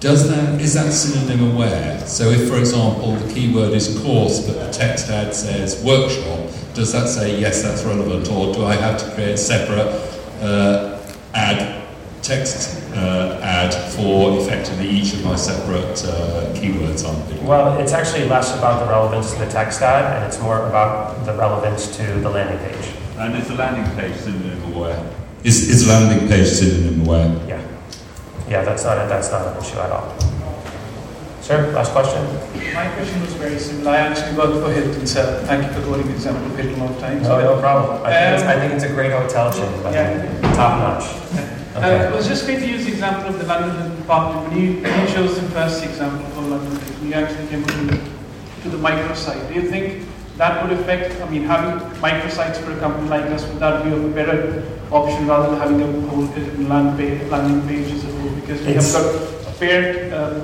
Does 0.00 0.28
that 0.30 0.58
is 0.60 0.72
that 0.74 0.90
synonym 0.90 1.52
aware? 1.52 2.00
So, 2.06 2.30
if, 2.30 2.48
for 2.48 2.58
example, 2.58 3.14
the 3.16 3.34
keyword 3.34 3.72
is 3.72 4.00
course, 4.00 4.40
but 4.40 4.54
the 4.54 4.72
text 4.72 5.10
ad 5.10 5.34
says 5.34 5.84
workshop, 5.84 6.50
does 6.74 6.92
that 6.92 7.08
say 7.08 7.38
yes, 7.38 7.62
that's 7.62 7.84
relevant, 7.84 8.30
or 8.30 8.54
do 8.54 8.64
I 8.64 8.74
have 8.74 8.98
to 9.00 9.14
create 9.14 9.34
a 9.34 9.36
separate 9.36 9.88
uh, 10.40 10.98
ad 11.34 11.84
text 12.22 12.82
uh, 12.94 13.38
ad 13.62 13.74
for 13.94 14.38
effectively 14.40 14.88
each 14.88 15.14
of 15.14 15.24
my 15.24 15.36
separate 15.36 16.04
uh, 16.04 16.52
keywords 16.54 17.06
on 17.08 17.14
it? 17.32 17.42
Well, 17.42 17.78
it's 17.80 17.92
actually 17.92 18.28
less 18.28 18.56
about 18.56 18.80
the 18.84 18.90
relevance 18.90 19.32
to 19.32 19.38
the 19.38 19.46
text 19.50 19.80
ad, 19.82 20.04
and 20.16 20.24
it's 20.26 20.40
more 20.40 20.66
about 20.68 21.24
the 21.26 21.34
relevance 21.34 21.96
to 21.96 22.02
the 22.20 22.30
landing 22.30 22.58
page. 22.66 22.94
And 23.18 23.36
is 23.36 23.48
the 23.48 23.54
landing 23.54 23.86
page 23.96 24.16
synonym 24.16 24.74
aware? 24.74 25.00
Is, 25.44 25.68
is 25.68 25.88
landing 25.88 26.28
page 26.28 26.48
synonym 26.48 27.06
aware? 27.06 27.28
Yeah. 27.48 27.60
Yeah, 28.48 28.62
that's 28.64 28.84
not, 28.84 28.98
a, 28.98 29.08
that's 29.08 29.30
not 29.30 29.46
an 29.46 29.62
issue 29.62 29.78
at 29.78 29.90
all. 29.90 30.14
Sir, 31.40 31.72
last 31.72 31.90
question? 31.92 32.22
My 32.74 32.86
question 32.94 33.20
was 33.20 33.34
very 33.34 33.58
similar. 33.58 33.90
I 33.90 33.96
actually 33.96 34.36
work 34.38 34.62
for 34.62 34.72
Hilton, 34.72 35.06
so 35.06 35.42
thank 35.46 35.66
you 35.66 35.72
for 35.72 35.84
quoting 35.86 36.06
the 36.06 36.14
example 36.14 36.46
of 36.46 36.56
Hilton 36.56 36.80
all 36.80 36.88
the 36.88 37.00
time. 37.00 37.22
No, 37.22 37.40
no 37.40 37.60
problem. 37.60 38.02
I 38.04 38.12
think, 38.12 38.34
it's, 38.34 38.42
Um, 38.42 38.48
I 38.48 38.60
think 38.60 38.72
it's 38.74 38.84
a 38.84 38.88
great 38.94 39.12
hotel 39.12 39.52
chain, 39.52 39.72
but 39.82 39.92
Yeah. 39.92 40.54
top 40.54 40.78
notch. 40.78 41.06
Uh, 41.82 42.10
I 42.12 42.14
was 42.14 42.28
just 42.28 42.46
going 42.46 42.60
to 42.60 42.66
use 42.68 42.84
the 42.86 42.92
example 42.92 43.30
of 43.34 43.38
the 43.40 43.46
London 43.46 43.96
department. 43.96 44.48
When 44.52 44.60
you, 44.62 44.82
when 44.82 45.00
you 45.00 45.12
chose 45.12 45.34
the 45.40 45.48
first 45.50 45.82
example 45.84 46.24
for 46.30 46.42
London, 46.42 46.78
you 47.04 47.12
actually 47.14 47.48
came 47.48 47.64
to 47.64 47.76
the, 47.86 47.96
to 48.62 48.68
the 48.68 48.76
microsite. 48.78 49.48
Do 49.48 49.54
you 49.54 49.68
think 49.68 50.06
that 50.36 50.62
would 50.62 50.78
affect, 50.78 51.20
I 51.20 51.28
mean, 51.28 51.42
having 51.42 51.80
microsites 52.00 52.58
for 52.58 52.70
a 52.70 52.78
company 52.78 53.08
like 53.08 53.24
us, 53.32 53.44
would 53.48 53.58
that 53.58 53.82
be 53.84 53.90
a 53.90 53.96
better 54.08 54.62
option 54.92 55.26
rather 55.26 55.50
than 55.50 55.58
having 55.60 55.82
a 55.82 56.08
whole 56.08 56.24
uh, 56.24 56.68
land 56.68 56.96
page, 56.98 57.28
landing 57.30 57.66
page 57.66 57.90
as 57.92 58.04
a 58.04 58.12
whole? 58.18 58.30
Because 58.30 58.60
we 58.60 58.66
It's- 58.68 58.94
have 58.94 59.02
got 59.02 59.52
a 59.52 59.58
parent 59.58 60.12
uh, 60.12 60.40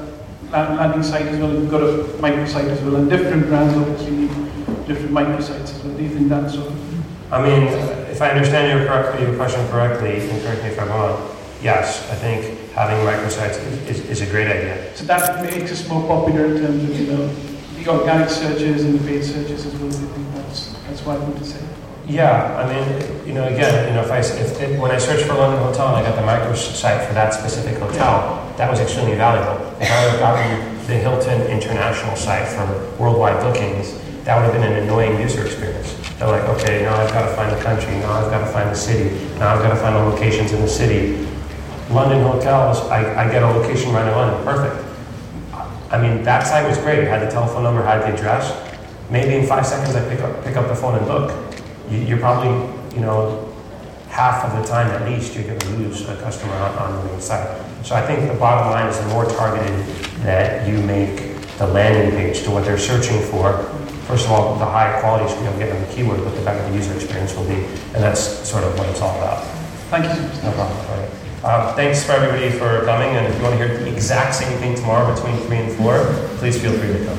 land- 0.51 0.77
landing 0.77 1.03
site 1.05 1.27
as 1.27 1.39
well, 1.39 1.51
we've 1.53 1.71
got 1.71 1.83
a 1.83 1.93
microsite 2.19 2.69
as 2.69 2.81
well, 2.83 2.97
and 2.97 3.09
different 3.09 3.47
brands 3.47 3.77
obviously 3.77 4.11
need 4.11 4.31
different 4.89 5.13
microsites 5.13 5.71
as 5.75 5.85
well. 5.85 5.95
Do 5.97 6.03
you 6.03 6.09
think 6.11 6.29
that's 6.31 6.55
so? 6.55 6.73
I 7.31 7.43
mean, 7.43 7.69
if 8.19 8.23
I 8.23 8.31
understand 8.31 8.67
your, 8.67 8.89
correct, 8.89 9.21
your 9.21 9.37
question 9.37 9.63
correctly, 9.69 10.29
and 10.29 10.43
correct 10.43 10.65
me 10.65 10.71
if 10.71 10.81
I'm 10.81 10.89
wrong, 10.89 11.37
yes, 11.63 12.03
I 12.11 12.17
think 12.17 12.69
having 12.73 12.99
microsites 13.07 13.63
is, 13.63 14.01
is, 14.01 14.11
is 14.11 14.21
a 14.23 14.27
great 14.27 14.49
idea. 14.49 14.91
So 14.97 15.05
that 15.05 15.41
makes 15.45 15.71
us 15.71 15.89
more 15.89 16.03
popular 16.03 16.47
in 16.47 16.61
terms 16.61 16.83
of, 16.83 16.99
you 16.99 17.07
know, 17.13 17.29
the 17.79 17.87
organic 17.89 18.29
searches 18.29 18.83
and 18.83 18.99
the 18.99 19.07
paid 19.07 19.23
searches 19.23 19.67
as 19.67 19.73
well. 19.77 19.87
I 19.87 20.15
think 20.17 20.35
that's, 20.35 20.73
that's 20.83 21.07
what 21.07 21.23
I 21.23 21.31
to 21.31 21.45
say. 21.45 21.65
Yeah, 22.09 22.59
I 22.59 22.67
mean, 22.67 23.25
you 23.25 23.35
know, 23.35 23.45
again, 23.47 23.87
you 23.87 23.95
know, 23.95 24.03
if 24.03 24.11
I, 24.11 24.19
if, 24.19 24.61
if, 24.63 24.81
when 24.81 24.91
I 24.91 24.99
searched 24.99 25.27
for 25.27 25.35
London 25.35 25.63
Hotel 25.63 25.87
and 25.95 26.05
I 26.05 26.11
got 26.11 26.17
the 26.17 26.27
microsite 26.27 27.07
for 27.07 27.15
that 27.15 27.35
specific 27.35 27.79
hotel, 27.79 28.53
that 28.57 28.69
was 28.69 28.81
extremely 28.81 29.15
valuable. 29.15 29.65
If 29.81 29.93
I 29.93 30.05
would 30.05 30.19
have 30.19 30.19
gotten 30.19 30.87
the 30.89 30.95
Hilton 30.95 31.43
International 31.43 32.17
site 32.17 32.49
for 32.49 32.67
worldwide 32.99 33.41
bookings, 33.45 33.97
that 34.25 34.35
would 34.35 34.53
have 34.53 34.55
been 34.55 34.65
an 34.65 34.83
annoying 34.83 35.21
user 35.21 35.47
experience. 35.47 35.95
They're 36.19 36.29
like, 36.29 36.43
okay, 36.59 36.83
now 36.83 36.97
I've 36.97 37.13
got 37.13 37.29
to 37.29 37.37
find 37.37 37.57
the 37.57 37.63
country, 37.63 37.93
now 37.93 38.13
I've 38.13 38.31
got 38.31 38.41
to 38.41 38.53
find 38.53 38.69
the 38.71 38.75
city, 38.75 39.15
now 39.39 39.55
I've 39.55 39.63
got 39.63 39.71
to 39.71 39.77
find 39.77 39.95
the 39.95 40.01
locations 40.01 40.53
in 40.53 40.61
the 40.61 40.69
city. 40.69 41.27
London 41.91 42.23
hotels, 42.23 42.81
I, 42.89 43.25
I 43.25 43.31
get 43.31 43.43
a 43.43 43.47
location 43.47 43.93
right 43.93 44.07
in 44.07 44.15
London, 44.15 44.45
perfect. 44.45 44.85
I 45.91 46.01
mean, 46.01 46.23
that 46.25 46.47
site 46.47 46.69
was 46.69 46.77
great. 46.79 47.09
Had 47.09 47.27
the 47.27 47.31
telephone 47.31 47.63
number, 47.63 47.83
had 47.83 48.03
the 48.03 48.15
address. 48.15 48.53
Maybe 49.11 49.35
in 49.35 49.47
five 49.47 49.67
seconds 49.67 49.95
I 49.97 50.07
pick 50.09 50.21
up, 50.21 50.45
pick 50.45 50.57
up 50.57 50.69
the 50.69 50.75
phone 50.75 50.97
and 50.97 51.07
book. 51.07 51.55
You, 51.89 51.99
you're 51.99 52.19
probably, 52.19 52.51
you 52.95 53.01
know, 53.01 53.55
half 54.09 54.45
of 54.45 54.61
the 54.61 54.69
time 54.69 54.89
at 54.89 55.09
least 55.09 55.35
you're 55.35 55.45
going 55.45 55.59
to 55.59 55.71
lose 55.71 56.07
a 56.09 56.17
customer 56.17 56.53
on, 56.53 56.77
on 56.77 57.07
the 57.07 57.13
main 57.13 57.21
site. 57.21 57.65
So 57.85 57.95
I 57.95 58.07
think 58.07 58.31
the 58.31 58.39
bottom 58.39 58.71
line 58.71 58.87
is 58.89 58.99
the 58.99 59.07
more 59.07 59.25
targeted 59.25 59.87
that 60.25 60.69
you 60.69 60.79
make 60.83 61.41
the 61.57 61.67
landing 61.67 62.11
page 62.11 62.43
to 62.43 62.51
what 62.51 62.65
they're 62.65 62.79
searching 62.79 63.23
for. 63.23 63.65
First 64.09 64.25
of 64.25 64.33
all, 64.33 64.55
the 64.55 64.65
higher 64.65 64.99
quality 65.03 65.29
should 65.29 65.39
be 65.41 65.45
able 65.45 65.59
to 65.59 65.65
get 65.67 65.69
them 65.69 65.87
the 65.87 65.95
keyword, 65.95 66.25
but 66.25 66.35
the 66.35 66.41
better 66.41 66.67
the 66.71 66.75
user 66.75 66.95
experience 66.95 67.37
will 67.37 67.45
be. 67.45 67.57
And 67.93 68.03
that's 68.03 68.21
sort 68.49 68.65
of 68.65 68.73
what 68.79 68.89
it's 68.89 69.03
all 69.03 69.15
about. 69.19 69.45
Thank 69.91 70.05
you. 70.05 70.23
No 70.49 70.53
problem. 70.55 70.79
All 70.89 70.97
right. 70.97 71.11
Um, 71.45 71.77
thanks 71.77 72.07
for 72.07 72.13
everybody 72.13 72.51
for 72.51 72.87
coming, 72.87 73.11
and 73.11 73.27
if 73.27 73.37
you 73.37 73.43
want 73.43 73.59
to 73.59 73.69
hear 73.69 73.77
the 73.77 73.93
exact 73.93 74.35
same 74.35 74.59
thing 74.61 74.75
tomorrow 74.77 75.15
between 75.15 75.37
3 75.47 75.57
and 75.59 75.73
4, 75.77 76.39
please 76.39 76.59
feel 76.59 76.73
free 76.73 76.89
to 76.89 77.05
come. 77.05 77.19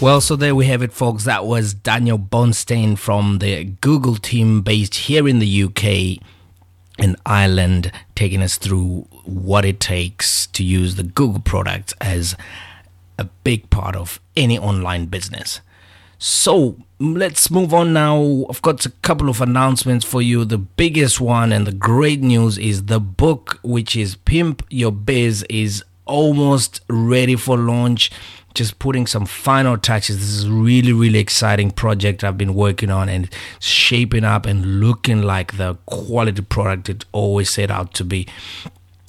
Well, 0.00 0.20
so 0.20 0.34
there 0.34 0.56
we 0.56 0.66
have 0.66 0.82
it, 0.82 0.92
folks. 0.92 1.22
That 1.22 1.46
was 1.46 1.74
Daniel 1.74 2.18
Bornstein 2.18 2.98
from 2.98 3.38
the 3.38 3.66
Google 3.66 4.16
team 4.16 4.62
based 4.62 4.96
here 4.96 5.28
in 5.28 5.38
the 5.38 5.62
UK 5.62 6.20
in 6.98 7.16
Ireland, 7.24 7.90
taking 8.14 8.42
us 8.42 8.58
through 8.58 9.06
what 9.24 9.64
it 9.64 9.80
takes 9.80 10.46
to 10.48 10.62
use 10.62 10.96
the 10.96 11.02
Google 11.02 11.40
product 11.40 11.94
as 12.00 12.36
a 13.18 13.24
big 13.44 13.70
part 13.70 13.96
of 13.96 14.20
any 14.36 14.58
online 14.58 15.06
business. 15.06 15.60
So 16.18 16.76
let's 17.00 17.50
move 17.50 17.74
on 17.74 17.92
now. 17.92 18.46
I've 18.48 18.62
got 18.62 18.86
a 18.86 18.90
couple 19.02 19.28
of 19.28 19.40
announcements 19.40 20.04
for 20.04 20.22
you. 20.22 20.44
The 20.44 20.58
biggest 20.58 21.20
one 21.20 21.52
and 21.52 21.66
the 21.66 21.72
great 21.72 22.20
news 22.20 22.58
is 22.58 22.84
the 22.84 23.00
book, 23.00 23.58
which 23.62 23.96
is 23.96 24.14
Pimp 24.14 24.64
Your 24.70 24.92
Biz, 24.92 25.44
is 25.50 25.84
almost 26.04 26.80
ready 26.88 27.36
for 27.36 27.56
launch. 27.56 28.10
Just 28.54 28.78
putting 28.78 29.06
some 29.06 29.26
final 29.26 29.76
touches. 29.76 30.18
This 30.18 30.34
is 30.34 30.48
really, 30.48 30.92
really 30.92 31.18
exciting 31.18 31.70
project 31.70 32.24
I've 32.24 32.38
been 32.38 32.54
working 32.54 32.90
on 32.90 33.08
and 33.08 33.28
shaping 33.60 34.24
up 34.24 34.46
and 34.46 34.80
looking 34.80 35.22
like 35.22 35.56
the 35.56 35.76
quality 35.86 36.42
product 36.42 36.88
it 36.88 37.04
always 37.12 37.50
set 37.50 37.70
out 37.70 37.94
to 37.94 38.04
be. 38.04 38.28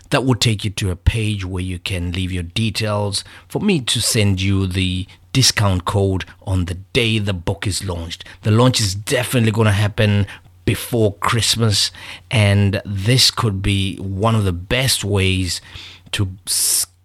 that 0.10 0.26
will 0.26 0.36
take 0.36 0.64
you 0.64 0.72
to 0.72 0.92
a 0.92 0.96
page 0.96 1.46
where 1.46 1.64
you 1.64 1.80
can 1.80 2.12
leave 2.12 2.32
your 2.32 2.44
details 2.44 3.24
for 3.48 3.62
me 3.62 3.82
to 3.82 4.02
send 4.02 4.42
you 4.42 4.68
the 4.68 5.08
discount 5.34 5.86
code 5.86 6.26
on 6.44 6.66
the 6.66 6.76
day 6.94 7.20
the 7.20 7.34
book 7.34 7.68
is 7.68 7.84
launched. 7.84 8.26
The 8.42 8.52
launch 8.52 8.80
is 8.80 8.96
definitely 8.96 9.52
going 9.52 9.68
to 9.68 9.72
happen 9.72 10.26
before 10.66 11.16
Christmas, 11.16 11.92
and 12.30 12.82
this 12.86 13.32
could 13.32 13.62
be 13.62 13.98
one 13.98 14.36
of 14.36 14.44
the 14.44 14.54
best 14.54 15.04
ways 15.04 15.62
to 16.12 16.26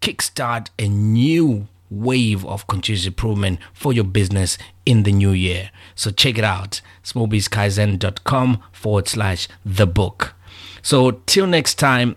kickstart 0.01 0.69
a 0.79 0.89
new 0.89 1.69
wave 1.91 2.45
of 2.45 2.67
continuous 2.67 3.07
improvement 3.07 3.59
for 3.73 3.93
your 3.93 4.05
business 4.05 4.59
in 4.85 5.05
the 5.05 5.13
new 5.13 5.31
year. 5.31 5.71
So 5.95 6.11
check 6.11 6.39
it 6.39 6.45
out 6.45 6.81
smallbizkaizen.com 7.05 8.63
forward 8.73 9.09
slash 9.09 9.49
the 9.65 9.87
book. 9.87 10.35
So 10.83 11.23
till 11.27 11.47
next 11.47 11.77
time, 11.77 12.17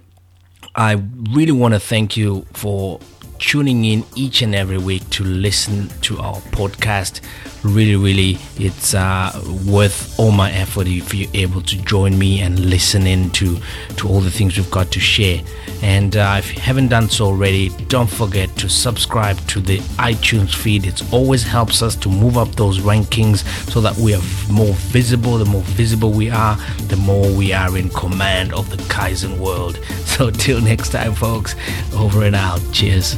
I 0.77 1.01
really 1.31 1.51
want 1.51 1.73
to 1.73 1.79
thank 1.79 2.15
you 2.15 2.45
for 2.53 2.99
tuning 3.39 3.83
in 3.83 4.05
each 4.15 4.43
and 4.43 4.53
every 4.53 4.77
week 4.77 5.09
to 5.09 5.23
listen 5.23 5.89
to 6.01 6.19
our 6.19 6.35
podcast. 6.51 7.21
Really, 7.63 7.95
really, 7.95 8.37
it's 8.57 8.93
uh, 8.93 9.31
worth 9.67 10.17
all 10.19 10.31
my 10.31 10.51
effort 10.51 10.87
if 10.87 11.13
you're 11.13 11.29
able 11.33 11.61
to 11.61 11.77
join 11.83 12.17
me 12.17 12.41
and 12.41 12.59
listen 12.59 13.07
in 13.07 13.29
to, 13.31 13.57
to 13.97 14.07
all 14.07 14.21
the 14.21 14.31
things 14.31 14.57
we've 14.57 14.71
got 14.71 14.91
to 14.91 14.99
share. 14.99 15.41
And 15.81 16.15
uh, 16.15 16.35
if 16.37 16.55
you 16.55 16.61
haven't 16.61 16.89
done 16.89 17.09
so 17.09 17.25
already, 17.25 17.69
don't 17.87 18.09
forget 18.09 18.55
to 18.57 18.69
subscribe 18.69 19.37
to 19.47 19.59
the 19.59 19.79
iTunes 19.97 20.55
feed. 20.55 20.85
It 20.85 21.13
always 21.13 21.43
helps 21.43 21.81
us 21.81 21.95
to 21.97 22.09
move 22.09 22.37
up 22.37 22.49
those 22.55 22.79
rankings 22.79 23.43
so 23.71 23.81
that 23.81 23.95
we 23.97 24.13
are 24.13 24.21
more 24.51 24.73
visible. 24.73 25.37
The 25.37 25.45
more 25.45 25.61
visible 25.61 26.11
we 26.11 26.29
are, 26.29 26.55
the 26.87 26.97
more 26.97 27.31
we 27.31 27.53
are 27.53 27.77
in 27.77 27.89
command 27.89 28.53
of 28.53 28.69
the 28.69 28.77
Kaizen 28.83 29.37
world. 29.39 29.79
So, 30.17 30.31
till 30.31 30.59
next 30.59 30.89
time, 30.89 31.13
folks, 31.13 31.53
over 31.93 32.23
and 32.23 32.35
out. 32.35 32.59
Cheers. 32.73 33.17